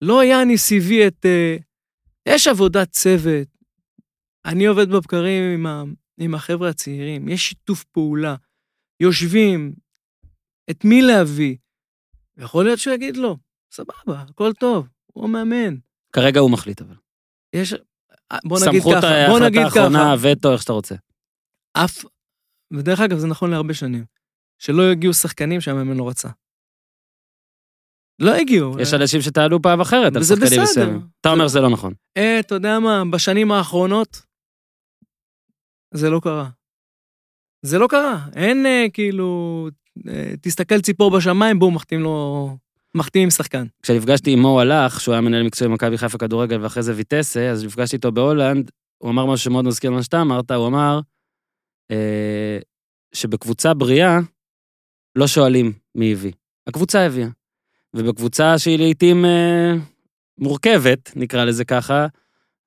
[0.03, 1.27] לא יאניס הביא את...
[1.27, 1.57] אה,
[2.29, 3.49] יש עבודת צוות.
[4.45, 5.83] אני עובד בבקרים עם, ה...
[6.21, 8.37] עם החבר'ה הצעירים, יש שיתוף פעולה.
[9.01, 9.73] יושבים,
[10.71, 11.57] את מי להביא.
[12.39, 13.37] יכול להיות שהוא יגיד לו,
[13.73, 15.77] סבבה, הכל טוב, הוא המאמן.
[16.13, 16.95] כרגע הוא מחליט אבל.
[17.53, 17.75] יש...
[18.45, 20.95] בוא נגיד סמכות ככה, בוא ההחלטה נגיד האחרונה, ככה, וטו, איך שאתה רוצה.
[21.73, 22.05] אף...
[22.73, 24.05] ודרך אגב, זה נכון להרבה שנים,
[24.59, 26.29] שלא הגיעו שחקנים שהמאמן לא רצה.
[28.21, 28.81] לא הגיעו.
[28.81, 30.63] יש אנשים שטענו פעם אחרת על שחקנים.
[30.63, 31.01] מסוימים.
[31.21, 31.93] אתה אומר שזה לא נכון.
[32.17, 34.23] אה, אתה יודע מה, בשנים האחרונות,
[35.95, 36.49] זה לא קרה.
[37.63, 38.27] זה לא קרה.
[38.37, 39.69] אין אה, כאילו,
[40.09, 42.57] אה, תסתכל ציפור בשמיים, בואו, מחתים לו,
[42.95, 43.67] מחתים עם שחקן.
[43.83, 47.65] כשנפגשתי עם מו אלאך, שהוא היה מנהל מקצועי במכבי חיפה כדורגל ואחרי זה ויטסה, אז
[47.65, 51.01] נפגשתי איתו בהולנד, הוא אמר משהו שמאוד מזכיר מה שאתה אמרת, הוא אמר
[53.13, 54.19] שבקבוצה בריאה
[55.17, 56.33] לא שואלים מי הביא.
[56.67, 57.29] הקבוצה הביאה.
[57.95, 59.75] ובקבוצה שהיא לעיתים אה,
[60.39, 62.07] מורכבת, נקרא לזה ככה,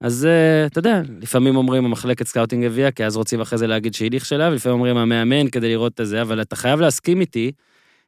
[0.02, 3.94] אז אה, אתה יודע, לפעמים אומרים המחלקת סקאוטינג הביאה, כי אז רוצים אחרי זה להגיד
[3.94, 7.52] שהיא נכשלה, ולפעמים אומרים המאמן כדי לראות את זה, אבל אתה חייב להסכים איתי,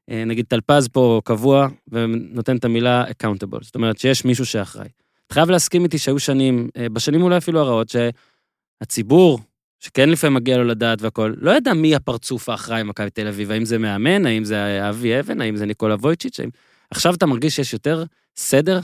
[0.10, 4.90] אה, נגיד טלפז פה קבוע ונותן את המילה accountable, זאת אומרת שיש מישהו שאחראי.
[5.28, 9.40] אתה חייב להסכים איתי שהיו שנים, אה, בשנים אולי אפילו הרעות, שהציבור,
[9.86, 13.66] שכן לפעמים מגיע לו לדעת והכל, לא ידע מי הפרצוף האחראי במכבי תל אביב, האם
[13.66, 16.50] זה מאמן, האם זה אבי אבן, האם זה ניקולה וויצ'יץ', האם...
[16.92, 18.04] עכשיו אתה מרגיש שיש יותר
[18.36, 18.80] סדר,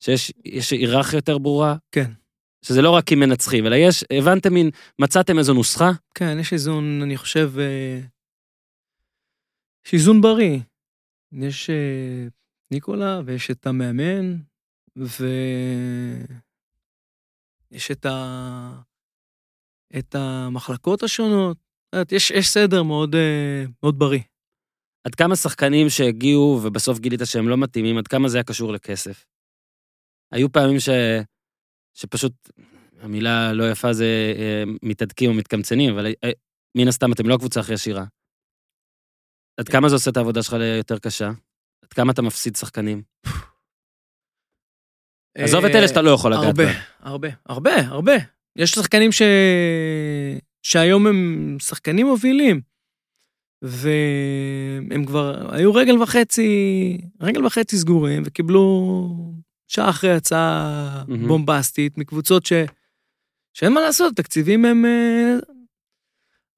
[0.00, 2.10] שיש יש היררכיה יותר ברורה, כן.
[2.62, 7.00] שזה לא רק כי מנצחים, אלא יש, הבנתם מין, מצאתם איזו נוסחה, כן, יש איזון,
[7.02, 8.00] אני חושב, אה,
[9.86, 10.58] יש איזון בריא.
[11.32, 12.26] יש אה,
[12.70, 14.36] ניקולה ויש את המאמן,
[14.96, 15.20] ויש
[17.90, 18.93] את, ה...
[19.98, 21.56] את המחלקות השונות.
[22.12, 24.20] יש, יש סדר מאוד, אה, מאוד בריא.
[25.06, 29.26] עד כמה שחקנים שהגיעו ובסוף גילית שהם לא מתאימים, עד כמה זה היה קשור לכסף?
[30.32, 30.88] היו פעמים ש...
[31.94, 32.32] שפשוט,
[33.00, 36.30] המילה לא יפה זה אה, מתהדקים או מתקמצנים, אבל אה,
[36.76, 38.04] מן הסתם אתם לא הקבוצה הכי עשירה.
[39.60, 41.30] עד כמה זה עושה את העבודה שלך ליותר קשה?
[41.82, 43.02] עד כמה אתה מפסיד שחקנים?
[45.38, 46.82] עזוב את אלה שאתה לא יכול לגעת הרבה, בהם.
[47.00, 48.12] הרבה, הרבה, הרבה.
[48.56, 49.22] יש שחקנים ש...
[50.62, 52.60] שהיום הם שחקנים מובילים,
[53.62, 59.34] והם כבר היו רגל וחצי, רגל וחצי סגורים, וקיבלו
[59.68, 61.28] שעה אחרי הצעה מהמם.
[61.28, 62.52] בומבסטית מקבוצות ש...
[63.52, 64.84] שאין מה לעשות, תקציבים הם...
[64.84, 65.36] אה,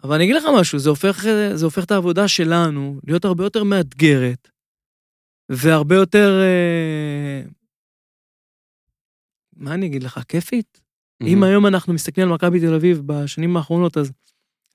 [0.03, 1.25] אבל אני אגיד לך משהו, זה הופך,
[1.55, 4.49] זה הופך את העבודה שלנו להיות הרבה יותר מאתגרת,
[5.49, 6.41] והרבה יותר...
[6.43, 7.43] אה,
[9.57, 10.86] מה אני אגיד לך, כיפית?
[11.23, 14.13] אם היום אנחנו מסתכלים על מכבי תל אביב בשנים האחרונות, אז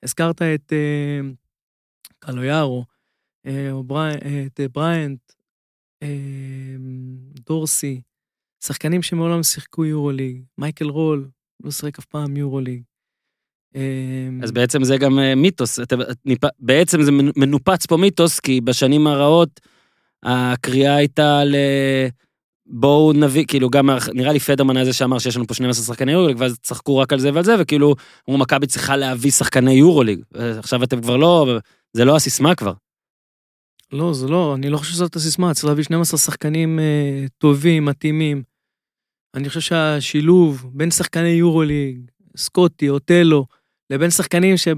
[0.02, 1.20] הזכרת את אה,
[2.18, 2.84] קלויארו,
[3.46, 4.14] אה, ברי,
[4.46, 5.32] את אה, בריינט,
[6.02, 6.08] אה,
[7.46, 8.00] דורסי,
[8.64, 11.28] שחקנים שמעולם שיחקו יורוליג, מייקל רול,
[11.64, 12.82] לא שיחק אף פעם יורוליג.
[13.76, 15.78] אה, אז בעצם זה גם אה, מיתוס,
[16.58, 19.60] בעצם זה מנופץ פה מיתוס, כי בשנים הרעות
[20.22, 21.54] הקריאה הייתה ל...
[22.66, 26.12] בואו נביא, כאילו גם, נראה לי פדרמן היה זה שאמר שיש לנו פה 12 שחקני
[26.12, 27.94] יורוליג, ואז צחקו רק על זה ועל זה, וכאילו,
[28.28, 30.22] אמרו, מכבי צריכה להביא שחקני יורוליג.
[30.58, 31.58] עכשיו אתם כבר לא,
[31.92, 32.72] זה לא הסיסמה כבר.
[33.92, 38.42] לא, זה לא, אני לא חושב שזאת הסיסמה, צריך להביא 12 שחקנים אה, טובים, מתאימים.
[39.34, 43.46] אני חושב שהשילוב בין שחקני יורוליג, סקוטי, אוטלו,
[43.90, 44.68] לבין שחקנים ש...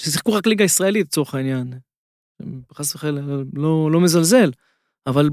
[0.00, 1.72] ששיחקו רק ליגה ישראלית לצורך העניין.
[2.74, 3.20] חס וחלילה,
[3.52, 4.50] לא, לא מזלזל,
[5.06, 5.28] אבל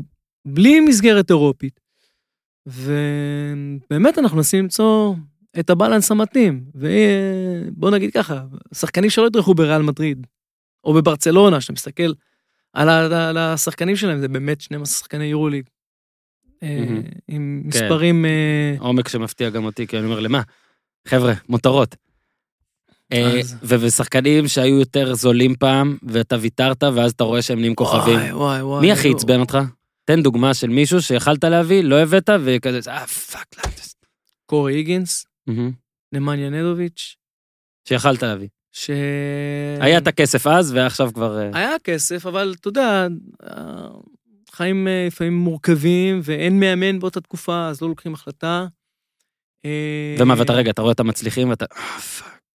[0.45, 1.86] בלי מסגרת אירופית.
[2.68, 5.15] ובאמת אנחנו מנסים למצוא
[5.59, 6.63] את ה balance המתאים.
[6.76, 8.41] ובוא נגיד ככה,
[8.74, 10.28] שחקנים שלא ידרכו בריאל מדריד,
[10.84, 12.11] או בברצלונה, שאתה מסתכל
[12.74, 15.63] על, ה, על השחקנים שלהם, זה באמת 12 שחקני יורוליג.
[16.61, 17.01] מהמם.
[17.28, 17.68] עם כן.
[17.68, 18.26] מספרים...
[18.26, 20.41] אה, עומק שמפתיע גם אותי, כי אני אומר, למה?
[21.07, 21.95] חבר'ה, מותרות.
[23.13, 27.76] אה, אז- ו- ושחקנים שהיו יותר זולים פעם, ואתה ויתרת, ואז אתה רואה שהם נהיים
[27.76, 28.15] כוכבים.
[28.15, 28.82] וואי, וואי, וואי.
[28.82, 29.15] מי הכי לא.
[29.15, 29.57] עצבן אותך?
[30.07, 33.71] תן דוגמה של מישהו שיכלת להביא, לא הבאת, וכזה, אה, fuck, לא.
[34.45, 35.71] קורי היגינס, מהמם.
[36.13, 37.15] נמניה נדוביץ',
[37.87, 38.47] שיכלת להביא.
[38.71, 38.89] ש...
[39.79, 41.39] היה את הכסף אז, ועכשיו כבר...
[41.39, 43.07] אה, היה כסף, אבל אתה יודע,
[44.51, 48.65] חיים אה, לפעמים מורכבים, ואין מאמן באותה תקופה, אז לא לוקחים החלטה.
[49.65, 51.65] אה, ומה, ואתה רגע, אתה רואה את המצליחים, ואתה...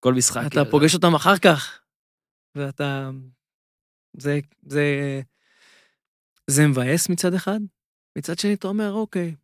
[0.00, 0.42] כל משחק.
[0.46, 1.80] אתה פוגש אותם אחר כך,
[2.55, 3.11] ואתה...
[4.16, 5.20] זה, זה,
[6.53, 7.61] זה מבאס מצד אחד,
[8.18, 9.34] מצד שני אתה אומר, אוקיי,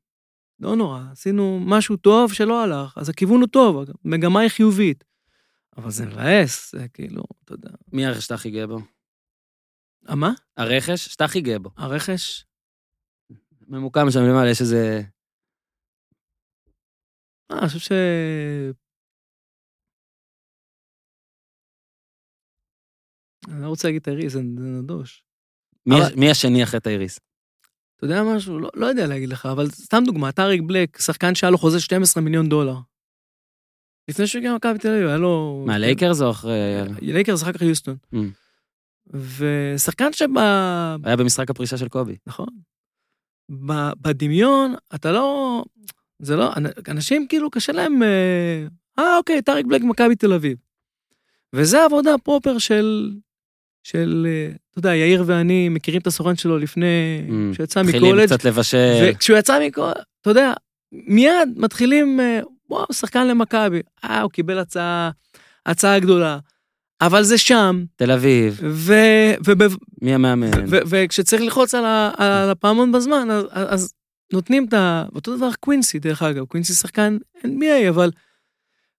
[0.60, 5.04] לא נורא, עשינו משהו טוב שלא הלך, אז הכיוון הוא טוב, המגמה היא חיובית.
[5.76, 7.70] אבל זה מבאס, זה כאילו, אתה יודע.
[7.92, 8.78] מי הרכש שאתה הכי גאה בו?
[10.08, 10.30] אה, מה?
[10.56, 11.70] הרכש שאתה הכי גאה בו.
[11.76, 12.44] הרכש?
[13.68, 15.02] ממוקם שם למעלה, יש איזה...
[17.50, 17.92] אה, אני חושב ש...
[23.48, 24.42] אני לא רוצה להגיד זה זה
[24.82, 25.27] נדוש.
[25.86, 27.20] מי אבל- הש- מי השני אחרי תייריס?
[27.96, 28.58] אתה יודע משהו?
[28.58, 32.22] לא, לא יודע להגיד לך, אבל סתם דוגמא, טאריק בלק, שחקן שהיה לו חוזה 12
[32.22, 32.74] מיליון דולר.
[34.08, 35.64] לפני שהוא הגיע למכבי תל אביב, היה לו...
[35.66, 36.52] מה, לייקרס או אחרי...
[37.00, 37.96] לייקרס אחר כך יוסטון.
[38.14, 38.18] Mm.
[39.14, 40.96] ושחקן שבה...
[41.04, 42.16] היה במשחק הפרישה של קובי.
[42.26, 42.46] נכון.
[44.02, 45.64] בדמיון, אתה לא...
[46.18, 46.52] זה לא...
[46.88, 48.02] אנשים כאילו קשה להם...
[48.02, 48.66] אה,
[48.98, 50.58] אה, אוקיי, טאריק בלק מכבי תל אביב.
[51.52, 53.12] וזה עבודה proper של...
[53.82, 56.86] של, אה, אתה יודע, יאיר ואני מכירים את הסוכן שלו לפני
[57.28, 57.56] Mm.
[57.56, 58.26] שיצא מתחילים מקולג'.
[58.26, 59.08] קצת לבשל.
[59.12, 60.52] וכשהוא יצא מקולג', אתה יודע,
[60.92, 63.80] מיד מתחילים, אה, וואו, שחקן למכבי.
[64.04, 65.10] אה, הוא קיבל הצעה,
[65.66, 66.38] הצעה גדולה.
[67.00, 68.92] אבל זה שם, תל אביב, ו...
[69.46, 70.50] וב- מי המאמן?
[70.68, 73.92] ו- וכשצריך ללחוץ על, ה- על הפעמון בזמן, אז, אז
[74.32, 75.04] נותנים את ה...
[75.14, 78.10] אותו דבר קווינסי, דרך אגב, קווינסי שחקן NBA, אבל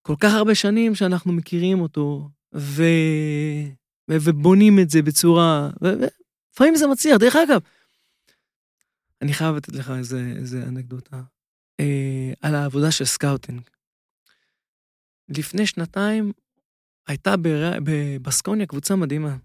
[0.02, 2.84] כל כך הרבה שנים שאנחנו מכירים אותו, ו...
[4.10, 5.70] ובונים את זה בצורה...
[5.82, 7.18] ולפעמים זה מצליח.
[7.18, 7.62] דרך אגב,
[9.22, 11.22] אני חייב לתת לך איזה, איזה אנקדוטה
[11.80, 13.62] אה, על העבודה של סקאוטינג.
[15.30, 16.32] לפני שנתיים
[17.08, 17.72] הייתה בר...
[17.84, 19.38] בבסקוניה קבוצה מדהימה.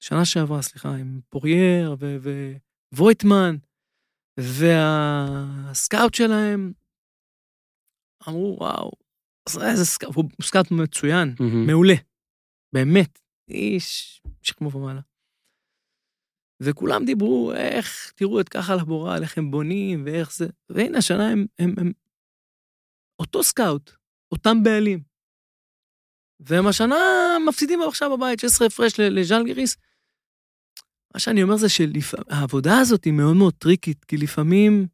[0.00, 1.96] שנה שעברה, סליחה, עם פורייר
[2.94, 3.56] וויטמן,
[4.36, 6.72] והסקאוט שלהם
[8.28, 8.90] אמרו, וואו,
[9.62, 11.66] איזה סקאוט, הוא סקאוט מצוין, מהמם.
[11.66, 11.94] מעולה,
[12.72, 13.18] באמת,
[13.50, 15.00] איש משכמו ומעלה.
[16.62, 21.46] וכולם דיברו, איך, תראו את ככה לבורל, איך הם בונים ואיך זה, והנה השנה הם,
[21.58, 21.92] הם, הם
[23.20, 23.90] אותו סקאוט,
[24.32, 25.02] אותם בעלים.
[26.40, 26.96] והם השנה
[27.48, 29.76] מפסידים עכשיו בבית 16 הפרש ל- לז'לגיריס.
[31.14, 34.86] מה שאני אומר זה שהעבודה הזאת היא מאוד מאוד טריקית, כי לפעמים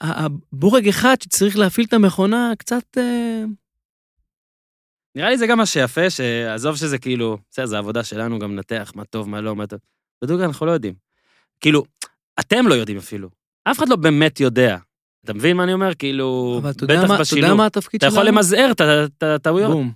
[0.00, 2.96] הבורג אחד שצריך להפעיל את המכונה קצת...
[5.16, 8.52] אה, נראה לי זה גם מה שיפה, שעזוב שזה כאילו, בסדר, זו עבודה שלנו גם
[8.52, 9.78] לנתח מה טוב, מה לא, מה טוב.
[10.22, 10.94] בדיוק אנחנו לא יודעים.
[11.60, 11.84] כאילו,
[12.40, 13.28] אתם לא יודעים אפילו.
[13.64, 14.78] אף אחד לא באמת יודע.
[15.24, 15.94] אתה מבין מה אני אומר?
[15.94, 17.54] כאילו, אבל אתה בטח מה, אתה יודע.
[17.54, 18.22] מה התפקיד אתה שלנו?
[18.22, 19.70] יכול למזער את הטעויות.
[19.70, 19.92] בום.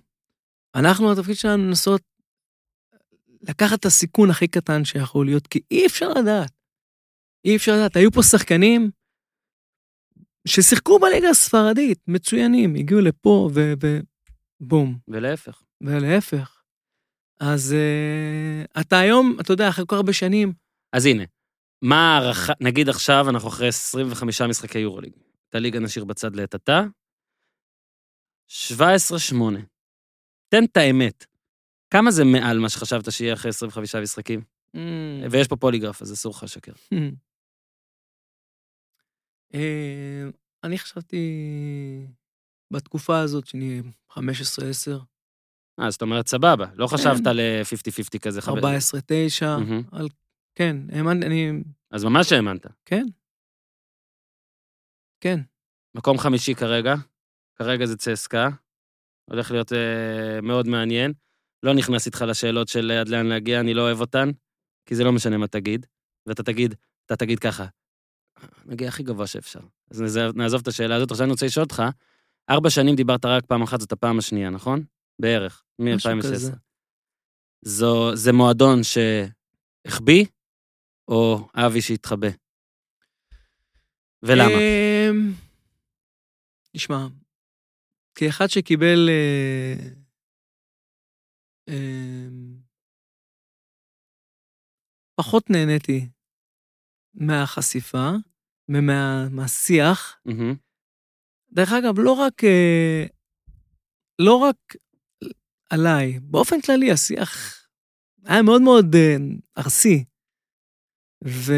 [0.75, 2.03] אנחנו, התפקיד שלנו לנסות
[3.43, 6.53] לקחת את הסיכון הכי קטן שיכול להיות, כי אי אפשר לדעת.
[7.45, 7.97] אי אפשר לדעת.
[7.97, 8.91] היו פה שחקנים
[10.49, 13.73] ששיחקו בליגה הספרדית, מצוינים, הגיעו לפה ו-
[14.61, 14.99] ובום.
[15.09, 15.63] ולהפך.
[15.81, 16.63] ולהפך.
[17.41, 20.53] אז אה, אתה היום, אתה יודע, אחרי כל כך הרבה שנים,
[20.93, 21.25] אז הנה,
[21.83, 25.13] מה הערכה, נגיד עכשיו אנחנו אחרי 25 משחקי יורוליג.
[25.49, 26.83] את הליגה נשאיר בצד לעת עתה.
[28.49, 28.53] 17-8.
[30.49, 31.27] תן את האמת.
[31.91, 34.41] כמה זה מעל מה שחשבת שיהיה אחרי 25 משחקים?
[35.31, 36.73] ויש פה פוליגרף, אז אסור לך לשקר.
[39.55, 40.29] אה,
[40.65, 41.17] אני חשבתי
[42.73, 44.17] בתקופה הזאת שאני 15-10,
[45.81, 46.67] אה, זאת אומרת, סבבה.
[46.75, 48.43] לא חשבת ל-50-50 כזה.
[48.43, 48.61] חבר- 14-9,
[49.59, 49.83] מהמם.
[49.93, 50.09] על...
[50.55, 51.53] כן, האמנתי, אני...
[51.91, 52.67] אז ממש האמנת.
[52.85, 53.07] כן.
[55.21, 55.41] כן.
[55.95, 56.95] מקום חמישי כרגע,
[57.57, 58.49] כרגע זה צסקה,
[59.31, 61.13] הולך להיות אה, מאוד מעניין.
[61.63, 64.31] לא נכנס איתך לשאלות של עד לאן להגיע, אני לא אוהב אותן,
[64.87, 65.87] כי זה לא משנה מה תגיד,
[66.27, 66.75] ואתה תגיד,
[67.07, 67.67] אתה תגיד ככה,
[68.67, 69.61] נגיע הכי גבוה שאפשר.
[69.91, 70.03] אז
[70.35, 71.11] נעזוב את השאלה הזאת.
[71.11, 71.83] עכשיו אני רוצה לשאול אותך,
[72.51, 74.85] ארבע שנים דיברת רק פעם אחת, זאת הפעם השנייה, נכון?
[75.21, 76.23] בערך, משהו מ-2016.
[76.23, 76.53] כזה.
[77.65, 80.27] זו, זה מועדון שהחביא,
[81.09, 82.29] או אבי שהתחבא?
[84.23, 84.49] ולמה?
[84.51, 85.33] אמ,
[86.77, 87.07] תשמע,
[88.15, 89.09] כאחד שקיבל...
[89.09, 89.75] אה,
[91.69, 92.57] אמ,
[95.21, 96.09] פחות נהניתי
[97.15, 98.11] מהחשיפה
[98.69, 100.19] ומה- מהשיח.
[101.53, 103.07] דרך אגב, לא רק, אה,
[104.19, 104.57] לא רק
[105.71, 107.61] עליי, באופן כללי השיח
[108.25, 109.17] היה מאוד מאוד אה,
[109.59, 110.05] ארסי.
[111.25, 111.53] ו...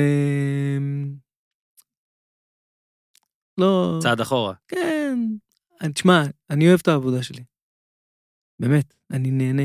[3.58, 3.98] לא...
[4.02, 4.54] צעד אחורה.
[4.68, 5.18] כן.
[5.94, 7.44] תשמע, אני אוהב את העבודה שלי.
[8.58, 9.62] באמת, אני נהנה.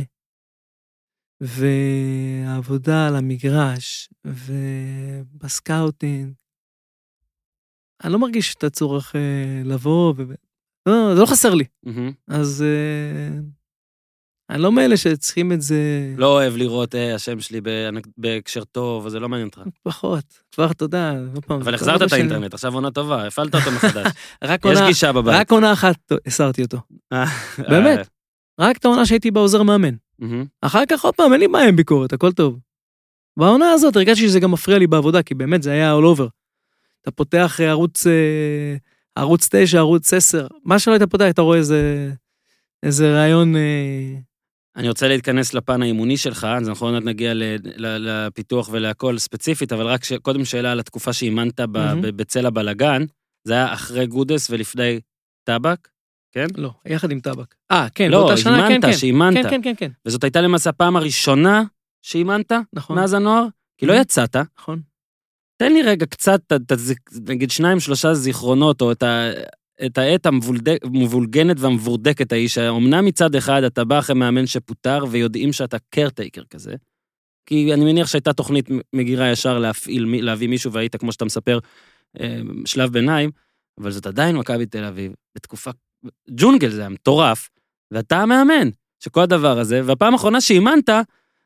[1.42, 6.34] והעבודה על המגרש, ובסקאוטינג,
[8.04, 9.22] אני לא מרגיש את הצורך אה,
[9.66, 10.24] לבוא, ו...
[10.86, 11.64] לא, זה לא חסר לי.
[12.28, 13.40] אז אה,
[14.50, 15.78] אני לא מאלה שצריכים את זה
[16.18, 17.62] לא אוהב לראות, אה, השם שלי
[18.18, 19.62] בהקשר טוב, זה לא מעניין אותך.
[19.84, 20.24] פחות.
[20.52, 21.62] כבר, תודה, לא פעם.
[21.62, 22.14] אבל כל החזרת את.
[22.14, 24.08] האינטרנט, עכשיו עונה טובה, הפעלת אותו מחדש.
[24.72, 25.36] יש גישה בבית.
[25.36, 26.78] רק עונה אחת הסרתי אותו.
[27.14, 27.26] אה,
[27.72, 28.08] באמת?
[28.60, 29.96] רק את העונה שהייתי בעוזר מאמן.
[30.62, 32.60] אחר כך עוד פעם, אין לי בעיה עם ביקורת, הכל טוב.
[33.40, 36.28] בעונה הזאת הרגשתי שזה גם מפריע לי בעבודה, כי באמת זה היה all over.
[37.02, 38.76] אתה פותח אה, ערוץ, אה,
[39.16, 42.12] ערוץ 9, ערוץ 10, מה שלא היית פותח, אתה רואה איזה,
[42.84, 43.56] איזה רעיון...
[43.56, 44.16] אה,
[44.76, 47.32] אני רוצה להתכנס לפן האימוני שלך, אז אנחנו עוד מעט נגיע
[47.78, 51.68] לפיתוח ולהכל ספציפית, אבל רק ש- קודם שאלה על התקופה שאימנת ב-.
[51.78, 53.04] ב- בצל הבלגן,
[53.44, 55.00] זה היה אחרי גודס ולפני
[55.44, 55.88] טבק,
[56.32, 56.48] כן?
[56.58, 57.56] לא, יחד עם טבק.
[57.72, 58.94] אה, כן, לא, באותה שנה, כן, אימנת, כן.
[58.94, 59.34] שאימנת.
[59.46, 61.64] כן, כן, כן, כן, וזאת הייתה למעשה הפעם הראשונה
[62.02, 63.46] שאימנת נכון, מאז הנוער,
[63.78, 63.98] כי לא Mhm.
[64.02, 64.36] יצאת.
[64.60, 64.82] נכון.
[65.58, 69.30] תן לי רגע קצת, ת- ת- נגיד שניים, שלושה זיכרונות, או את, ה,
[69.86, 75.78] את העת המבולגנת והמבורדקת ההיא, שאומנם מצד אחד אתה בא אחרי מאמן שפוטר, ויודעים שאתה
[75.90, 76.76] קרטייקר כזה,
[77.46, 81.60] כי אני מניח שהייתה תוכנית מגירה ישר להפעיל, להביא מישהו, והיית, כמו שאתה מספר,
[82.20, 83.32] אה, שלב ביניים,
[83.80, 85.72] אבל זאת עדיין מכבי תל אביב, בתקופה...
[86.30, 87.50] ג'ונגל זה היה מטורף,
[87.92, 88.70] ואתה המאמן,
[89.04, 90.90] שכל הדבר הזה, והפעם האחרונה שאימנת,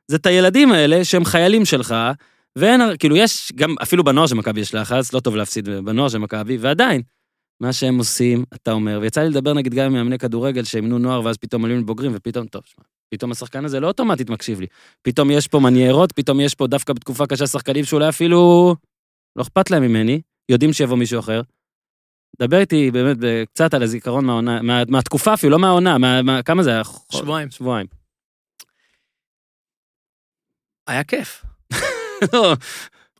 [0.07, 1.95] זה את הילדים האלה שהם חיילים שלך,
[2.57, 6.17] ואין, כאילו יש, גם אפילו בנוער של מכבי יש לחץ, לא טוב להפסיד בנוער של
[6.17, 7.01] מכבי, ועדיין,
[7.61, 11.25] מה שהם עושים, אתה אומר, ויצא לי לדבר נגיד גם עם מאמני כדורגל שאימנו נוער,
[11.25, 12.83] ואז פתאום עולים לבוגרים, ופתאום, טוב, שמע,
[13.13, 14.67] פתאום השחקן הזה לא אוטומטית מקשיב לי.
[15.01, 18.75] פתאום יש פה מניירות, פתאום יש פה דווקא בתקופה קשה שחקנים שאולי אפילו
[19.35, 20.21] לא אכפת להם ממני,
[20.51, 21.41] יודעים שיבוא מישהו אחר.
[22.39, 23.17] דבר איתי באמת
[23.53, 26.81] קצת על הזיכרון מהעונה, מה, מהתקופה אפילו, לא מהעונה, מה, מה, כמה זה היה?
[27.11, 27.51] שבועיים.
[27.51, 27.87] שבועיים.
[30.87, 31.50] היה כיף.
[32.33, 32.55] לא,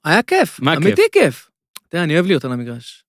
[0.03, 0.59] היה כיף.
[0.59, 0.85] מה כיף?
[0.85, 1.49] אמיתי כיף.
[1.89, 3.05] תראה, אני אוהב להיות על המגרש.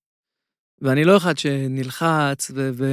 [0.83, 2.71] ואני לא אחד שנלחץ ו...
[2.75, 2.87] ו...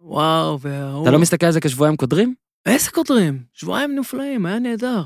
[0.00, 1.02] וואו, וההוא...
[1.02, 2.34] אתה לא מסתכל על זה כשבועיים קודרים?
[2.66, 3.42] איזה קודרים?
[3.54, 5.02] שבועיים נופלאים, היה נהדר.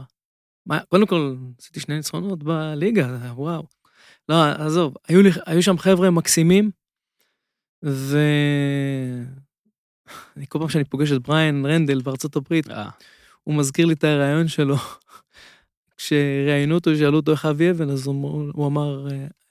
[0.66, 3.62] מה, קודם כל, עשיתי שני ניצחונות בליגה, וואו.
[4.29, 6.70] לא, עזוב, היו, לי, היו שם חבר'ה מקסימים,
[7.85, 8.18] ו...
[10.37, 12.89] אני כל פעם שאני פוגש את בריין רנדל בארצות הברית, אה,
[13.45, 14.77] הוא מזכיר לי את הרעיון שלו.
[15.97, 19.07] כשראיינו אותו, שאלו אותו איך אבי אבן, אז הוא, הוא אמר,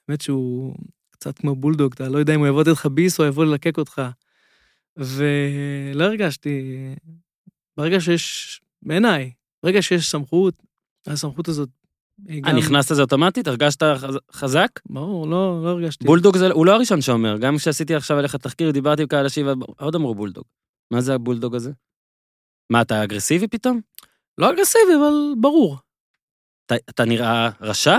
[0.09, 0.75] האמת שהוא
[1.09, 3.77] קצת כמו בולדוג, אתה לא יודע אם הוא יבוא לתת לך ביס או יבוא ללקק
[3.77, 4.01] אותך.
[4.97, 6.75] ולא הרגשתי,
[7.77, 9.31] ברגע שיש, בעיניי,
[9.63, 10.53] ברגע שיש סמכות,
[11.07, 11.69] הסמכות הזאת
[12.41, 12.57] גם...
[12.57, 13.47] נכנסת לזה אוטומטית?
[13.47, 14.69] הרגשת חז- חזק?
[14.89, 16.05] ברור, לא, לא הרגשתי.
[16.05, 19.47] בולדוג זה, הוא לא הראשון שאומר, גם כשעשיתי עכשיו עליך תחקיר, דיברתי עם כאלה אנשים,
[19.79, 20.43] עוד אמרו בולדוג.
[20.91, 21.71] מה זה הבולדוג הזה?
[22.69, 23.81] מה, אתה אגרסיבי פתאום?
[24.37, 25.77] לא אגרסיבי, אבל ברור.
[26.65, 27.97] אתה, אתה נראה רשע?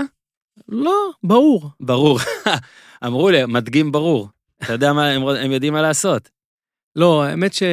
[0.67, 1.69] לא, ברור.
[1.79, 2.19] ברור.
[3.05, 4.29] אמרו לי, מדגים ברור.
[4.63, 6.29] אתה יודע מה, הם, הם יודעים מה לעשות.
[6.95, 7.63] לא, האמת ש...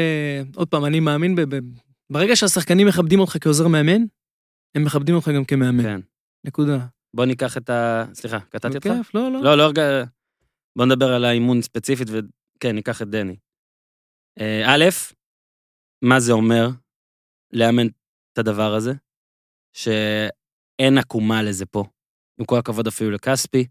[0.56, 1.60] עוד פעם, אני מאמין ב- ב-
[2.12, 4.02] ברגע שהשחקנים מכבדים אותך כעוזר מאמן,
[4.74, 5.82] הם מכבדים אותך גם כמאמן.
[5.82, 6.00] כן.
[6.44, 6.86] נקודה.
[7.14, 8.04] בוא ניקח את ה...
[8.14, 8.86] סליחה, קטעתי אותך?
[8.86, 9.42] בכיף, לא, לא.
[9.42, 9.82] לא, לא הרגע...
[10.76, 13.36] בוא נדבר על האימון ספציפית, וכן, ניקח את דני.
[14.40, 14.84] אה, א',
[16.04, 16.68] מה זה אומר
[17.52, 17.86] לאמן
[18.32, 18.92] את הדבר הזה?
[20.82, 21.84] שאין עקומה לזה פה.
[22.38, 23.66] עם כל הכבוד אפילו לכספי,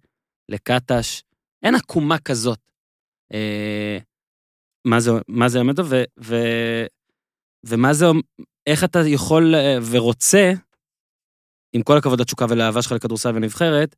[0.50, 1.22] לקטש,
[1.64, 2.60] אין עקומה כזאת.
[3.34, 3.98] אה,
[4.86, 6.36] מה זה, מה זה באמת, ו, ו,
[7.66, 8.06] ומה זה,
[8.68, 10.54] איך אתה יכול אה, ורוצה,
[11.74, 13.96] עם כל הכבוד לתשוקה ולאהבה שלך לכדורסל ונבחרת,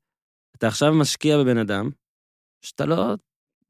[0.55, 1.89] אתה עכשיו משקיע בבן אדם,
[2.61, 3.13] שאתה לא,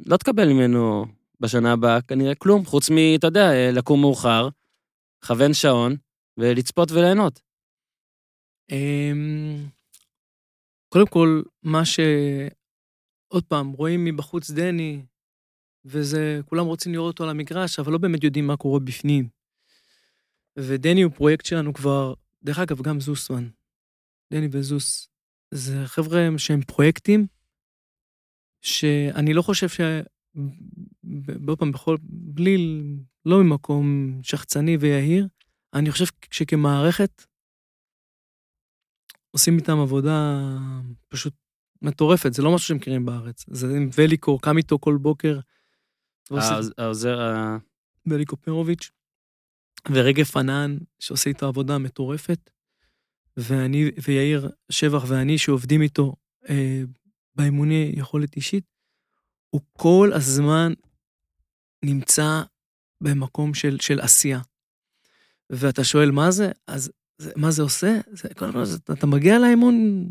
[0.06, 1.06] לא תקבל ממנו
[1.40, 4.50] בשנה הבאה כנראה כלום, חוץ מ, אתה יודע, אה, לקום מאוחר,
[5.24, 5.96] לכוון שעון,
[6.38, 7.53] ולצפות וליהנות.
[8.72, 9.70] אמ,
[10.90, 12.00] קודם כל, מה ש...
[13.28, 15.06] עוד פעם, רואים מבחוץ דני,
[15.86, 19.30] וזה, כולם רוצים לראות אותו על המגרש, אבל לא באמת יודעים מה קורה בפנים.
[20.60, 23.50] ודני הוא פרויקט שלנו כבר, דרך אגב, גם זוסמן.
[24.34, 25.08] דני וזוס.
[25.52, 27.28] זה חבר'ה שהם פרויקטים,
[28.62, 29.82] שאני לא חושב ש...
[31.48, 31.98] עוד פעם, בכל...
[32.10, 32.58] בלי...
[33.26, 35.28] לא ממקום שחצני ויהיר,
[35.74, 37.26] אני חושב שכמערכת,
[39.34, 40.40] עושים איתם עבודה
[41.08, 41.34] פשוט
[41.82, 43.46] מטורפת, זה לא משהו שהם מכירים בארץ.
[43.48, 45.40] זה עם וליקו, קם איתו כל בוקר.
[46.78, 47.58] העוזר ה...
[48.06, 48.92] וליקו פרוביץ',
[49.92, 52.50] ורגב פנן, שעושה איתו עבודה מטורפת,
[53.38, 56.16] ואני, ויאיר שבח ואני, שעובדים איתו
[56.50, 56.82] אה,
[57.36, 58.66] באימוני יכולת אישית,
[59.50, 60.74] הוא כל הזמן
[61.86, 62.42] נמצא
[63.02, 64.40] במקום של, של עשייה.
[65.50, 67.98] ואתה שואל מה זה, אז זה, מה זה עושה?
[68.14, 68.46] זה, כל,
[68.92, 70.06] אתה מגיע לאימון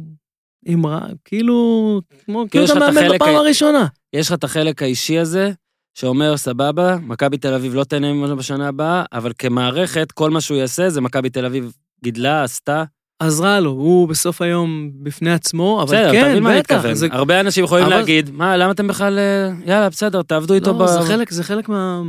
[0.66, 3.86] עם רע, כאילו, כמו, כאילו אתה מאמן בפעם הראשונה.
[4.12, 5.53] יש לך את החלק האישי הזה,
[5.98, 10.57] שאומר, סבבה, מכבי תל אביב לא תהנה ממנו בשנה הבאה, אבל כמערכת, כל מה שהוא
[10.57, 11.72] יעשה זה מכבי תל אביב
[12.05, 12.84] גידלה, עשתה.
[13.22, 16.74] עזרה לו, הוא בסוף היום בפני עצמו, אבל בסדר, כן, תבין מה אני בטח.
[16.74, 16.94] מתכוון.
[16.94, 20.74] זה, הרבה אנשים יכולים אבל- להגיד, מה, למה אתם בכלל, אה, יאללה, בסדר, תעבדו איתו
[20.74, 20.80] ב...
[20.82, 22.03] לא, זה חלק, זה חלק מה...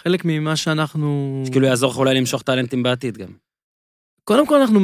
[0.00, 1.42] חלק ממה שאנחנו...
[1.46, 3.28] שכאילו יעזור לך אולי למשוך טאלנטים בעתיד גם.
[4.24, 4.80] קודם כל, אנחנו,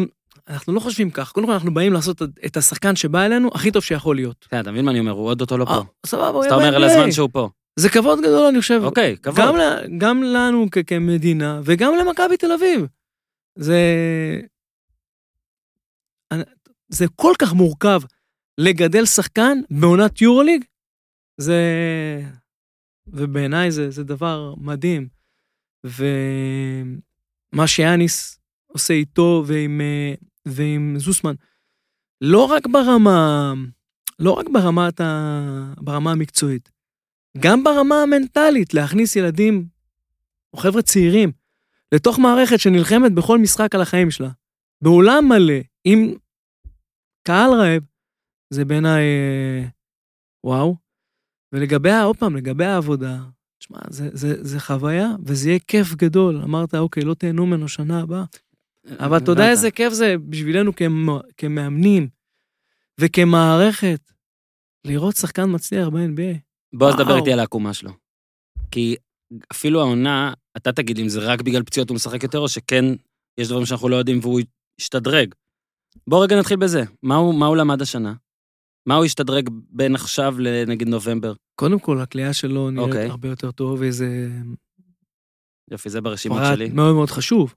[0.48, 1.32] אנחנו לא חושבים כך.
[1.32, 4.46] קודם כל, אנחנו באים לעשות את השחקן שבא אלינו הכי טוב שיכול להיות.
[4.50, 5.84] כן, אתה מבין מה אני אומר, הוא עוד אותו לא אה, פה.
[6.06, 6.92] סבבה, הוא אז אתה יהיה אומר על ב-NBA.
[6.92, 7.48] הזמן שהוא פה.
[7.76, 8.80] זה כבוד גדול, אני חושב.
[8.84, 9.38] אוקיי, כבוד.
[9.38, 9.54] גם,
[9.98, 12.86] גם לנו כ- כמדינה וגם למכבי תל אביב.
[13.58, 13.80] זה...
[16.88, 18.00] זה כל כך מורכב
[18.58, 20.64] לגדל שחקן בעונת יורוליג,
[21.36, 21.60] זה...
[23.06, 25.08] ובעיניי זה, זה דבר מדהים.
[25.84, 26.06] ומה
[27.66, 28.37] שיאניס
[28.78, 30.14] עושה איתו ועם, אה,
[30.46, 31.34] ועם זוסמן,
[32.20, 33.52] לא רק ברמה,
[34.18, 36.70] לא רק ברמת ה, ברמה המקצועית,
[37.38, 39.66] גם ברמה המנטלית, להכניס ילדים
[40.52, 41.32] או חבר'ה צעירים
[41.92, 44.30] לתוך מערכת שנלחמת בכל משחק על החיים שלה,
[44.82, 46.14] באולם מלא, עם
[47.22, 47.82] קהל רעב,
[48.50, 49.68] זה בעיניי אה,
[50.44, 50.76] וואו.
[51.52, 53.18] ולגבי, עוד פעם, לגבי העבודה,
[53.58, 56.40] תשמע, זה, זה, זה חוויה, וזה יהיה כיף גדול.
[56.42, 58.24] אמרת, אוקיי, לא תהנו ממנו שנה הבאה.
[58.98, 59.50] אבל אתה יודע.
[59.50, 62.08] איזה כיף זה בשבילנו כמ- כמאמנים
[63.00, 64.00] וכמערכת,
[64.86, 66.38] לראות שחקן מצליח ב-NBA.
[66.74, 67.16] בוא אז דבר.
[67.16, 67.90] איתי על העקומה שלו.
[68.70, 68.96] כי
[69.52, 72.84] אפילו העונה, אתה תגיד אם זה רק בגלל פציעות הוא משחק יותר, או שכן,
[73.38, 74.40] יש דברים שאנחנו לא יודעים והוא
[74.80, 75.34] השתדרג.
[76.06, 76.82] בוא רגע נתחיל בזה.
[77.02, 78.14] מה הוא, מה הוא למד השנה?
[78.86, 81.32] מה הוא השתדרג בין עכשיו לנגיד נובמבר?
[81.54, 83.06] קודם כל, הכלייה שלו נראית אוקיי.
[83.06, 84.28] הרבה יותר טוב, וזה
[85.70, 86.68] יופי, זה ברשימות פרט שלי.
[86.68, 87.54] מאוד מאוד חשוב.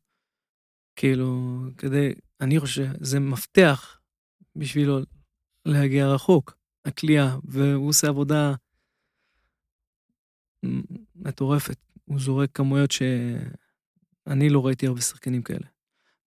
[0.96, 4.00] כאילו, כדי, אני חושב, זה מפתח
[4.56, 5.00] בשבילו
[5.66, 8.54] להגיע רחוק, הכלייה, והוא עושה עבודה
[11.16, 11.78] מטורפת.
[12.06, 15.68] הוא זורק כמויות שאני לא ראיתי הרבה שחקנים כאלה.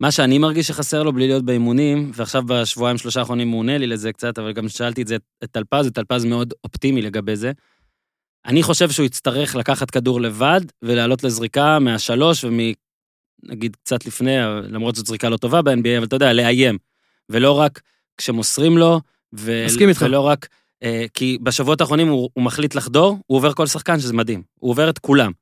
[0.00, 3.86] מה שאני מרגיש שחסר לו בלי להיות באימונים, ועכשיו בשבועיים שלושה האחרונים הוא עונה לי
[3.86, 7.52] לזה קצת, אבל גם שאלתי את זה את טלפז, וטלפז מאוד אופטימי לגבי זה.
[8.46, 12.44] אני חושב שהוא יצטרך לקחת כדור לבד ולעלות לזריקה מהשלוש
[13.44, 14.36] ומנגיד קצת לפני,
[14.68, 16.78] למרות שזו זריקה לא טובה ב-NBA, אבל אתה יודע, לאיים.
[17.28, 17.80] ולא רק
[18.16, 19.00] כשמוסרים לו,
[19.34, 19.62] ו...
[19.66, 20.02] מסכים איתך.
[20.02, 20.48] ולא רק...
[20.82, 24.42] אה, כי בשבועות האחרונים הוא, הוא מחליט לחדור, הוא עובר כל שחקן, שזה מדהים.
[24.58, 25.32] הוא עובר את כולם.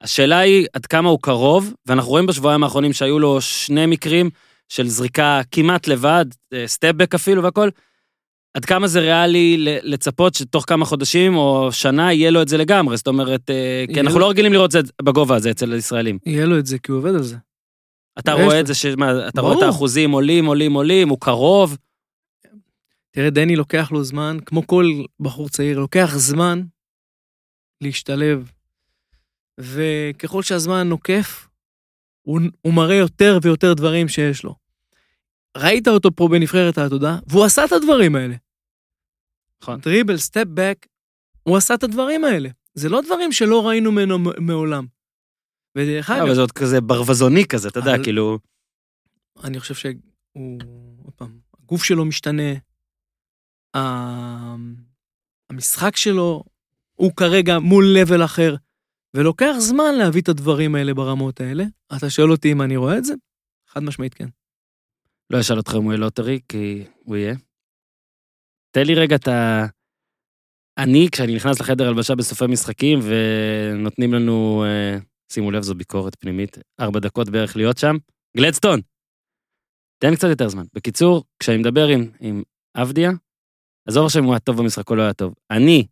[0.00, 4.30] השאלה היא עד כמה הוא קרוב, ואנחנו רואים בשבועיים האחרונים שהיו לו שני מקרים
[4.68, 6.24] של זריקה כמעט לבד,
[6.66, 7.68] סטפבק אפילו והכל,
[8.54, 12.96] עד כמה זה ריאלי לצפות שתוך כמה חודשים או שנה יהיה לו את זה לגמרי,
[12.96, 16.18] זאת אומרת, אה, כי אנחנו לא רגילים לראות את זה בגובה הזה אצל הישראלים.
[16.26, 17.36] יהיה לו את זה כי הוא עובד על זה.
[18.18, 18.60] אתה רואה.
[18.60, 19.62] את זה, שמה, אתה רואה את.
[19.62, 21.76] האחוזים עולים, עולים, עולים, הוא קרוב,
[23.10, 24.86] תראה, דני לוקח לו זמן, כמו כל
[25.20, 26.62] בחור צעיר, לוקח זמן
[27.80, 28.50] להשתלב.
[29.60, 31.48] וככל שהזמן נוקף,
[32.22, 34.61] הוא, הוא מראה יותר ויותר דברים שיש לו.
[35.56, 38.34] ראית אותו פה בנבחרת העתודה, והוא עשה את הדברים האלה.
[39.62, 39.80] נכון.
[39.80, 40.86] דריבל, סטפ בק,
[41.42, 42.48] הוא עשה את הדברים האלה.
[42.74, 44.86] זה לא דברים שלא ראינו ממנו מעולם.
[45.78, 48.38] ודרך אגב, אבל זה עוד כזה ברווזוני כזה, אתה יודע, כאילו...
[49.44, 49.92] אני חושב שהוא,
[51.04, 52.52] עוד פעם, הגוף שלו משתנה,
[55.50, 56.44] המשחק שלו
[56.94, 58.56] הוא כרגע מול level אחר,
[59.14, 61.64] ולוקח זמן להביא את הדברים האלה ברמות האלה.
[61.96, 63.14] אתה שואל אותי אם אני רואה את זה?
[63.68, 64.28] חד משמעית כן.
[65.32, 67.34] לא אשאל אותך אם הוא יהיה lottery, כי הוא יהיה.
[68.70, 69.66] תן לי רגע את ה...
[70.78, 74.98] אני, כשאני נכנס לחדר הלבשה בסופי משחקים ונותנים לנו, אה,
[75.32, 77.96] שימו לב, זו ביקורת פנימית, ארבע דקות בערך להיות שם,
[78.36, 78.80] גלדסטון,
[80.02, 80.64] תן קצת יותר זמן.
[80.74, 82.42] בקיצור, כשאני מדבר עם, עם
[82.74, 83.10] עבדיה,
[83.88, 85.34] עזוב עכשיו אם הוא היה טוב במשחק או לא היה טוב.
[85.50, 85.86] אני,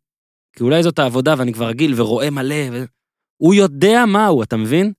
[0.56, 2.84] כי אולי זאת העבודה ואני כבר רגיל ורואה מלא, ו...
[3.36, 4.92] הוא יודע מה הוא, אתה מבין?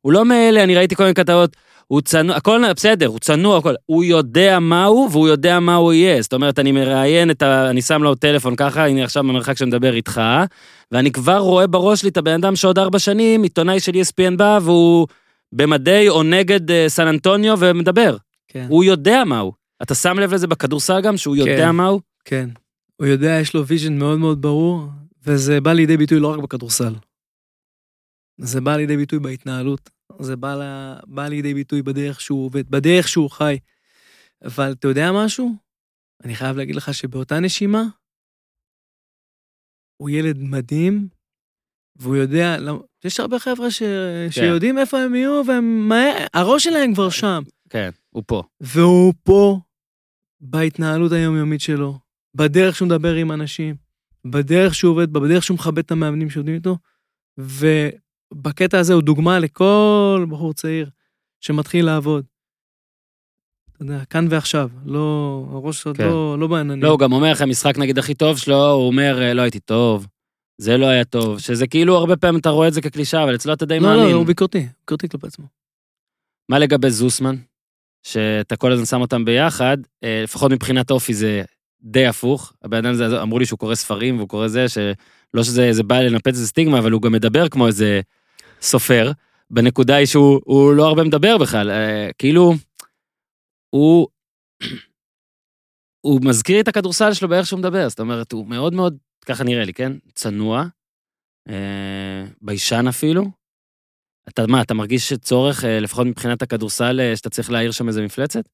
[0.00, 1.56] הוא לא מאלה, אני ראיתי כל מיני כתבות,
[1.90, 3.74] הוא צנוע, הכל בסדר, הוא צנוע, הכל.
[3.86, 6.22] הוא יודע מה הוא, והוא יודע מה הוא יהיה.
[6.22, 7.70] זאת אומרת, אני מראיין את ה...
[7.70, 10.20] אני שם לו טלפון ככה, הנה עכשיו במרחק שאני מדבר איתך,
[10.92, 14.58] ואני כבר רואה בראש לי את הבן אדם שעוד ארבע שנים, עיתונאי של ESPN בא,
[14.62, 15.06] והוא
[15.52, 18.16] במדי או נגד אה, סן אנטוניו ומדבר.
[18.48, 18.66] כן.
[18.68, 19.52] הוא יודע מה הוא.
[19.82, 21.70] אתה שם לב לזה בכדורסל גם, שהוא יודע כן.
[21.70, 22.00] מה הוא?
[22.24, 22.48] כן.
[22.96, 24.86] הוא יודע, יש לו ויז'ן מאוד מאוד ברור,
[25.26, 26.94] וזה בא לידי ביטוי לא רק בכדורסל.
[28.38, 33.08] זה בא לידי ביטוי בהתנהלות, זה בא, לה, בא לידי ביטוי בדרך שהוא עובד, בדרך
[33.08, 33.58] שהוא חי.
[34.44, 35.54] אבל אתה יודע משהו?
[36.24, 37.82] אני חייב להגיד לך שבאותה נשימה,
[39.96, 41.08] הוא ילד מדהים,
[41.96, 42.56] והוא יודע,
[43.04, 43.82] יש הרבה חבר'ה ש...
[44.30, 47.42] שיודעים איפה הם יהיו, והם מהר, הראש שלהם כבר שם.
[47.68, 48.42] כן, הוא פה.
[48.60, 49.60] והוא פה
[50.40, 51.98] בהתנהלות היומיומית שלו,
[52.34, 53.76] בדרך שהוא מדבר עם אנשים,
[54.24, 56.78] בדרך שהוא עובד בה, בדרך שהוא מכבד את המאמנים שעובדים איתו,
[58.32, 60.90] ובקטע הזה הוא דוגמה לכל בחור צעיר
[61.40, 62.24] שמתחיל לעבוד.
[63.72, 66.08] אתה יודע, כאן ועכשיו, לא, הראש עוד כן.
[66.08, 66.82] לא, לא בעננים.
[66.82, 69.60] לא, הוא גם אומר לך, המשחק נגיד הכי טוב שלו, הוא אומר, "אה, לא הייתי
[69.60, 70.06] טוב,
[70.58, 73.52] זה לא היה טוב, שזה כאילו הרבה פעמים אתה רואה את זה כקלישאה, אבל אצלו
[73.52, 74.10] אתה די לא, מאמין.
[74.10, 75.46] לא, הוא ביקורתי, ביקורתי כלפי עצמו.
[76.48, 77.36] מה לגבי זוסמן?
[78.02, 81.42] שאתה כל הזמן שם אותם ביחד, אה, לפחות מבחינת אופי זה
[81.82, 82.52] די הפוך.
[82.62, 86.26] הבן אדם הזה, אמרו לי שהוא קורא ספרים והוא קורא זה, שלא שזה בא לנפץ
[86.34, 88.00] איזה סטיגמה, אבל הוא גם מדבר כמו איזה
[88.60, 89.12] סופר.
[89.50, 92.52] בנקודה היא שהוא הוא לא הרבה מדבר בכלל, אה, כאילו,
[93.70, 94.08] הוא...
[96.06, 98.96] הוא מזכיר את הכדורסל שלו באיך שהוא מדבר, זאת אומרת, הוא מאוד מאוד,
[99.26, 99.92] ככה נראה לי, כן?
[100.14, 100.64] צנוע,
[101.48, 103.24] אה, ביישן אפילו.
[104.28, 108.02] אתה מה, אתה מרגיש צורך, אה, לפחות מבחינת הכדורסל, אה, שאתה צריך להעיר שם איזה
[108.02, 108.48] מפלצת?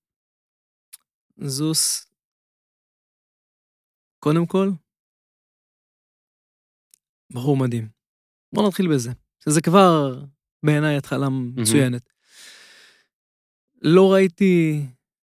[1.37, 2.07] זוס,
[4.19, 4.71] קודם כל,
[7.33, 7.89] בחור מדהים.
[8.55, 9.11] בוא נתחיל בזה,
[9.49, 10.21] שזה כבר
[10.63, 12.03] בעיניי התחלה מצוינת.
[13.83, 14.83] לא ראיתי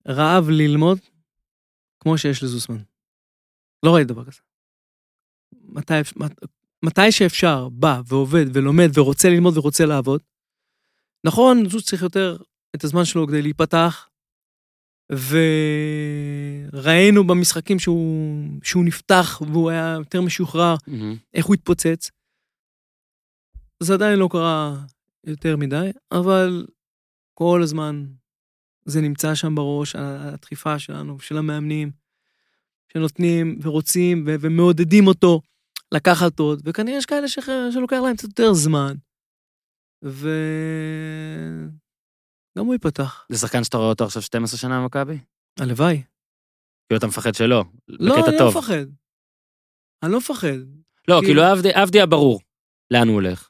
[0.08, 0.98] רעב ללמוד
[2.00, 2.78] כמו שיש לזוסמן.
[3.82, 4.40] לא ראיתי דבר כזה.
[5.62, 6.44] מתי, מת-
[6.84, 10.20] מתי שאפשר, בא ועובד ולומד ורוצה ללמוד ורוצה לעבוד.
[11.24, 12.36] נכון, זוס צריך יותר
[12.76, 14.08] את הזמן שלו כדי להיפתח,
[16.72, 20.74] וראינו במשחקים שהוא, שהוא נפתח והוא היה יותר משוחרר,
[21.34, 22.10] איך הוא התפוצץ.
[23.82, 24.76] זה עדיין לא קרה
[25.24, 26.66] יותר מדי, אבל
[27.34, 28.04] כל הזמן
[28.84, 31.90] זה נמצא שם בראש, הדחיפה שלנו, של המאמנים,
[32.92, 35.40] שנותנים ורוצים ו- ומעודדים אותו
[35.94, 37.38] לקחת עוד, וכנראה יש כאלה ש-
[37.72, 38.94] שלוקח להם קצת יותר זמן.
[40.02, 40.20] וגם
[42.66, 43.26] הוא ייפתח.
[43.28, 45.18] זה שחקן שאתה רואה אותו עכשיו 12 שנה במכבי?
[45.60, 46.02] הלוואי.
[46.88, 48.58] כאילו אתה מפחד שלא, לא, בקטע אני לא טוב.
[48.58, 48.84] מפחד.
[50.02, 50.46] אני לא מפחד.
[50.48, 50.54] לא,
[51.08, 52.40] כאילו- כאילו עבדי- עבדיה ברור,
[52.90, 53.49] לאן הוא הולך.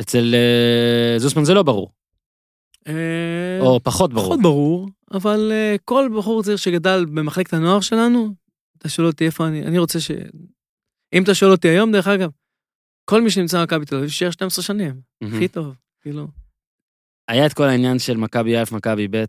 [0.00, 1.92] אצל אה, זוסמן זה לא ברור,
[2.88, 4.26] אה, או פחות ברור.
[4.26, 8.34] פחות ברור, אבל אה, כל בחור צעיר שגדל במחלקת הנוער שלנו,
[8.78, 10.10] אתה שואל אותי איפה אני, אני רוצה ש...
[11.12, 12.30] אם אתה שואל אותי היום, דרך אגב,
[13.04, 15.00] כל מי שנמצא במכבי תל אביב, שיהיה 12 שנים.
[15.22, 16.28] הכי טוב, כאילו.
[17.28, 19.24] היה את כל העניין של מכבי א', מכבי ב',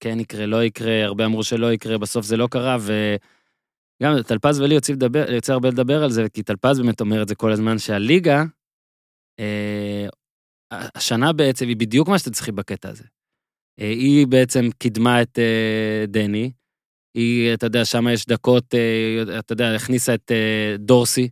[0.00, 4.74] כן יקרה, לא יקרה, הרבה אמרו שלא יקרה, בסוף זה לא קרה, וגם טלפז ולי
[4.74, 8.44] יוצא, הרבה לדבר על זה, כי טלפז באמת אומר את זה כל הזמן, שהליגה,
[10.72, 13.04] השנה בעצם היא בדיוק מה שאתם צריכים בקטע הזה.
[13.80, 16.52] אה, היא בעצם קידמה את אה, דני,
[17.14, 21.28] היא, אתה יודע, שם יש דקות, אה, אתה יודע, הכניסה את אה, דורסי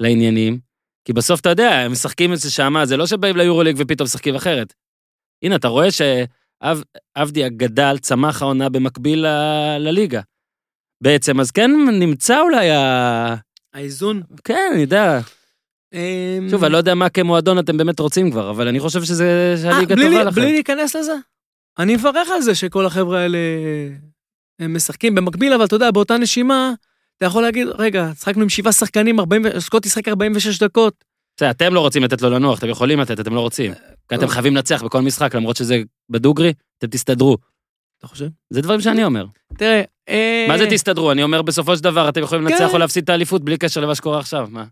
[0.00, 0.58] לעניינים,
[1.04, 4.34] כי בסוף, אתה יודע, הם משחקים את זה שמה, זה לא שבאים ליורוליג ופתאום משחקים
[4.34, 4.74] אחרת.
[5.44, 10.20] הנה, אתה רואה שעבדיה גדל, צמח העונה במקביל ל- לליגה.
[11.02, 11.70] בעצם, אז כן
[12.00, 13.34] נמצא אולי ה...
[13.74, 15.20] האיזון, כן, אני יודע.
[15.92, 19.54] אמ, שוב, אני לא יודע מה כמועדון אתם באמת רוצים כבר, אבל אני חושב שזה
[19.56, 20.40] אה, שהליגה בלי- טובה לכם.
[20.40, 21.12] בלי להיכנס לזה?
[21.78, 23.38] אני מברך על זה שכל החבר'ה האלה
[24.60, 26.72] הם משחקים במקביל, אבל אתה יודע, באותה נשימה,
[27.16, 31.04] אתה יכול להגיד, רגע, שחקנו עם שבעה שחקנים, 40 ו- סקוט ישחק 46 דקות.
[31.36, 33.72] בסדר, אתם לא רוצים לתת לו לנוח, אתם יכולים לתת, אתם לא רוצים.
[34.08, 34.28] כי אתם.
[34.28, 37.36] חייבים לנצח בכל משחק, למרות שזה בדוגרי, אתם תסתדרו.
[37.98, 38.26] אתה חושב?
[38.50, 39.26] זה דברים שאני אומר.
[39.58, 41.12] תראה, אה, מה זה תסתדרו?
[41.12, 42.72] אני אומר בסופו של דבר, אתם יכולים לנצח כן.
[42.74, 44.64] או להפסיד את האליפות בלי קשר למה שקורה עכשיו, מה?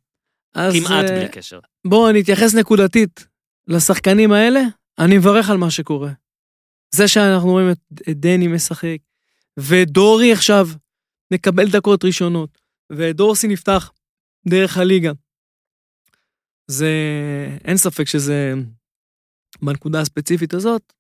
[0.55, 1.61] אז, כמעט אה, בלי קשר.
[1.87, 3.27] בואו נתייחס נקודתית
[3.67, 4.61] לשחקנים האלה,
[4.99, 6.13] אני מברך על מה שקורה.
[6.95, 7.79] זה שאנחנו רואים את,
[8.11, 8.97] את דני משחק,
[9.59, 10.67] ודורי עכשיו
[11.33, 12.59] מקבל דקות ראשונות,
[12.93, 13.93] ודורסי נפתח
[14.49, 15.13] דרך הליגה.
[16.67, 16.91] זה,
[17.65, 18.55] אין ספק שזה,
[19.63, 20.93] בנקודה הספציפית הזאת,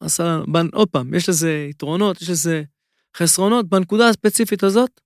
[0.00, 2.62] עשה בנ- עוד פעם, יש לזה יתרונות, יש לזה
[3.16, 5.00] חסרונות, בנקודה הספציפית הזאת,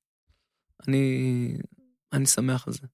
[0.89, 1.57] אני,
[2.13, 2.87] אני שמח על זה.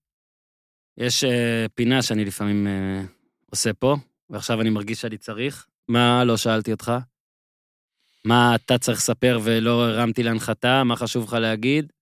[0.99, 3.03] יש אה, פינה שאני לפעמים אה,
[3.51, 3.97] עושה פה,
[4.31, 5.67] ועכשיו אני מרגיש שאני צריך.
[5.89, 6.93] מה לא שאלתי אותך?
[8.25, 10.85] מה אתה צריך לספר ולא הרמתי להנחתה?
[10.85, 11.93] מה חשוב לך להגיד?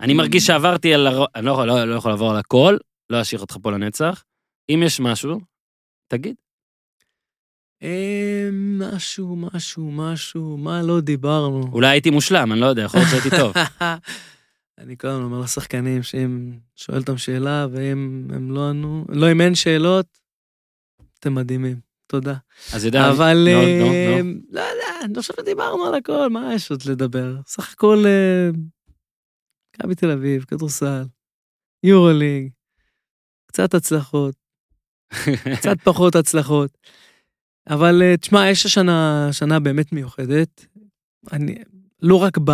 [0.00, 1.06] אני מרגיש שעברתי על...
[1.06, 1.24] הר...
[1.34, 2.76] אני לא, יכול- לא, לא יכול לעבור על הכל,
[3.10, 4.24] לא אשאיר אותך פה לנצח.
[4.68, 5.40] אם יש משהו,
[6.08, 6.34] תגיד.
[7.82, 11.62] אה, משהו, משהו, משהו, מה לא דיברנו?
[11.72, 13.54] אולי הייתי מושלם, אני לא יודע, יכול להיות שהייתי טוב.
[14.78, 19.40] אני כל הזמן אומר לשחקנים שאם שואל אותם שאלה והם הם לא ענו, לא אם
[19.40, 20.18] אין שאלות,
[21.18, 22.34] אתם מדהימים, תודה.
[22.74, 24.40] אז יודע, אבל אה, נו, נו.
[24.50, 27.36] לא יודע, אני חושב שדיברנו על הכל, מה יש עוד לדבר?
[27.46, 28.50] סך הכל אה,
[29.74, 31.04] מכבי תל אביב, כדורסל,
[31.82, 32.48] יורו ליג,
[33.46, 34.34] קצת הצלחות,
[35.56, 36.78] קצת פחות הצלחות.
[37.70, 40.66] אבל אה, תשמע, יש השנה שנה באמת מיוחדת.
[41.32, 41.54] אני,
[42.02, 42.50] לא רק ב...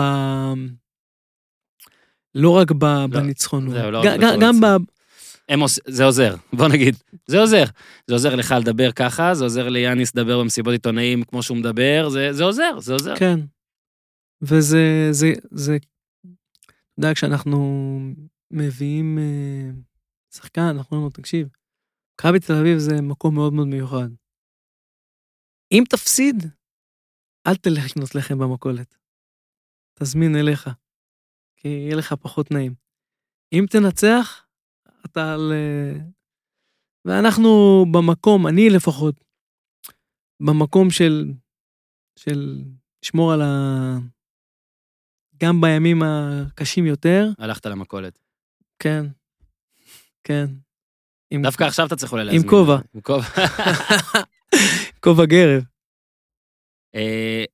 [2.35, 4.65] לא רק ב, בניצחונות, זהו, לא ג- רק ג- גם ב...
[5.49, 5.79] הם עוש...
[5.89, 6.95] זה עוזר, בוא נגיד,
[7.27, 7.65] זה עוזר.
[8.07, 12.33] זה עוזר לך לדבר ככה, זה עוזר ליאניס לדבר במסיבות עיתונאים כמו שהוא מדבר, זה,
[12.33, 13.17] זה עוזר, זה עוזר.
[13.17, 13.41] כן.
[14.43, 16.29] וזה, זה, זה, אתה
[16.99, 17.99] יודע, כשאנחנו
[18.51, 19.71] מביאים אה,
[20.35, 21.49] שחקן, אנחנו אומרים לו, תקשיב,
[22.15, 24.09] מכבי תל אביב זה מקום מאוד מאוד מיוחד.
[25.73, 26.37] אם תפסיד,
[27.47, 28.99] אל תלך לקנות לחם במכולת.
[29.99, 30.69] תזמין אליך,
[31.63, 32.75] כי יהיה לך פחות נעים.
[33.53, 34.47] אם תנצח,
[35.07, 35.53] אתה על...
[37.05, 39.25] ואנחנו במקום, אני לפחות,
[40.43, 41.33] במקום של,
[42.19, 42.63] של
[43.05, 43.99] לשמור על ה...
[45.37, 48.19] גם בימים הקשים יותר, הלכת למכולת.
[48.79, 49.05] כן,
[50.25, 50.47] כן.
[51.31, 52.51] עם דווקא עכשיו אתה צריך אולי להזמין.
[52.51, 52.79] כובע.
[52.95, 53.27] עם כובע.
[55.05, 55.63] כובע גרב.
[56.95, 57.45] אה,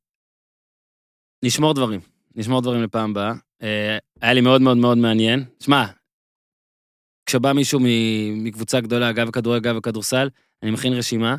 [1.45, 2.01] נשמור דברים,
[2.35, 3.33] נשמור דברים לפעם הבאה.
[3.63, 5.45] אה, היה לי מאוד מאוד מאוד מעניין.
[5.61, 5.85] שמע,
[7.27, 7.81] כשבא מישהו
[8.37, 10.29] מקבוצה גדולה, אגב כדורגל, אגב כדורסל,
[10.63, 11.37] אני מכין רשימה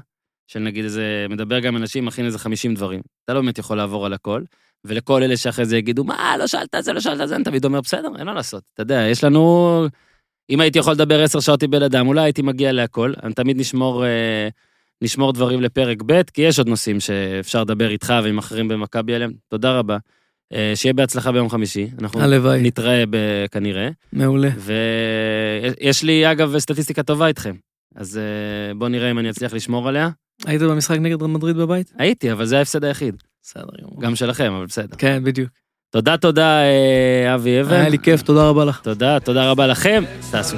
[0.48, 3.02] של נגיד איזה, מדבר גם עם אנשים, מכין איזה 50 דברים.
[3.26, 4.44] אתה לא באמת יכול לעבור על הכל,
[4.86, 7.44] ולכל אלה שאחרי זה יגידו, מה, לא שאלת את זה, לא שאלת את זה, אני
[7.44, 8.64] תמיד אומר, בסדר, אין מה לעשות.
[8.74, 9.88] אתה יודע, יש לנו...
[10.50, 13.14] אם הייתי יכול לדבר עשר שעות עם בן אדם, אולי הייתי מגיע להכל.
[13.24, 14.48] אני תמיד נשמור, אה,
[15.02, 19.34] נשמור דברים לפרק ב', כי יש עוד נושאים שאפשר לדבר איתך ועם אחרים במכבי עליהם.
[19.48, 19.98] תודה רבה.
[20.54, 21.88] אה, שיהיה בהצלחה ביום חמישי.
[22.02, 23.90] אנחנו הלוואי, נתראה ב- כנראה.
[24.14, 24.50] מעולה.
[24.58, 27.56] ויש לי, אגב, סטטיסטיקה טובה איתכם.
[27.96, 30.10] אז אה, בואו נראה אם אני אצליח לשמור עליה.
[30.46, 31.94] היית במשחק נגד מדריד בבית?
[31.98, 33.16] הייתי, אבל זה ההפסד היחיד.
[33.44, 34.02] בסדר גמור.
[34.02, 34.96] גם שלכם, אבל בסדר.
[34.98, 35.50] כן, בדיוק.
[35.92, 37.74] תודה, תודה, אה, אבי אבן.
[37.74, 38.80] היה לי כיף, תודה רבה לך.
[38.84, 40.04] תודה, תודה רבה לכם.
[40.32, 40.58] תעשו.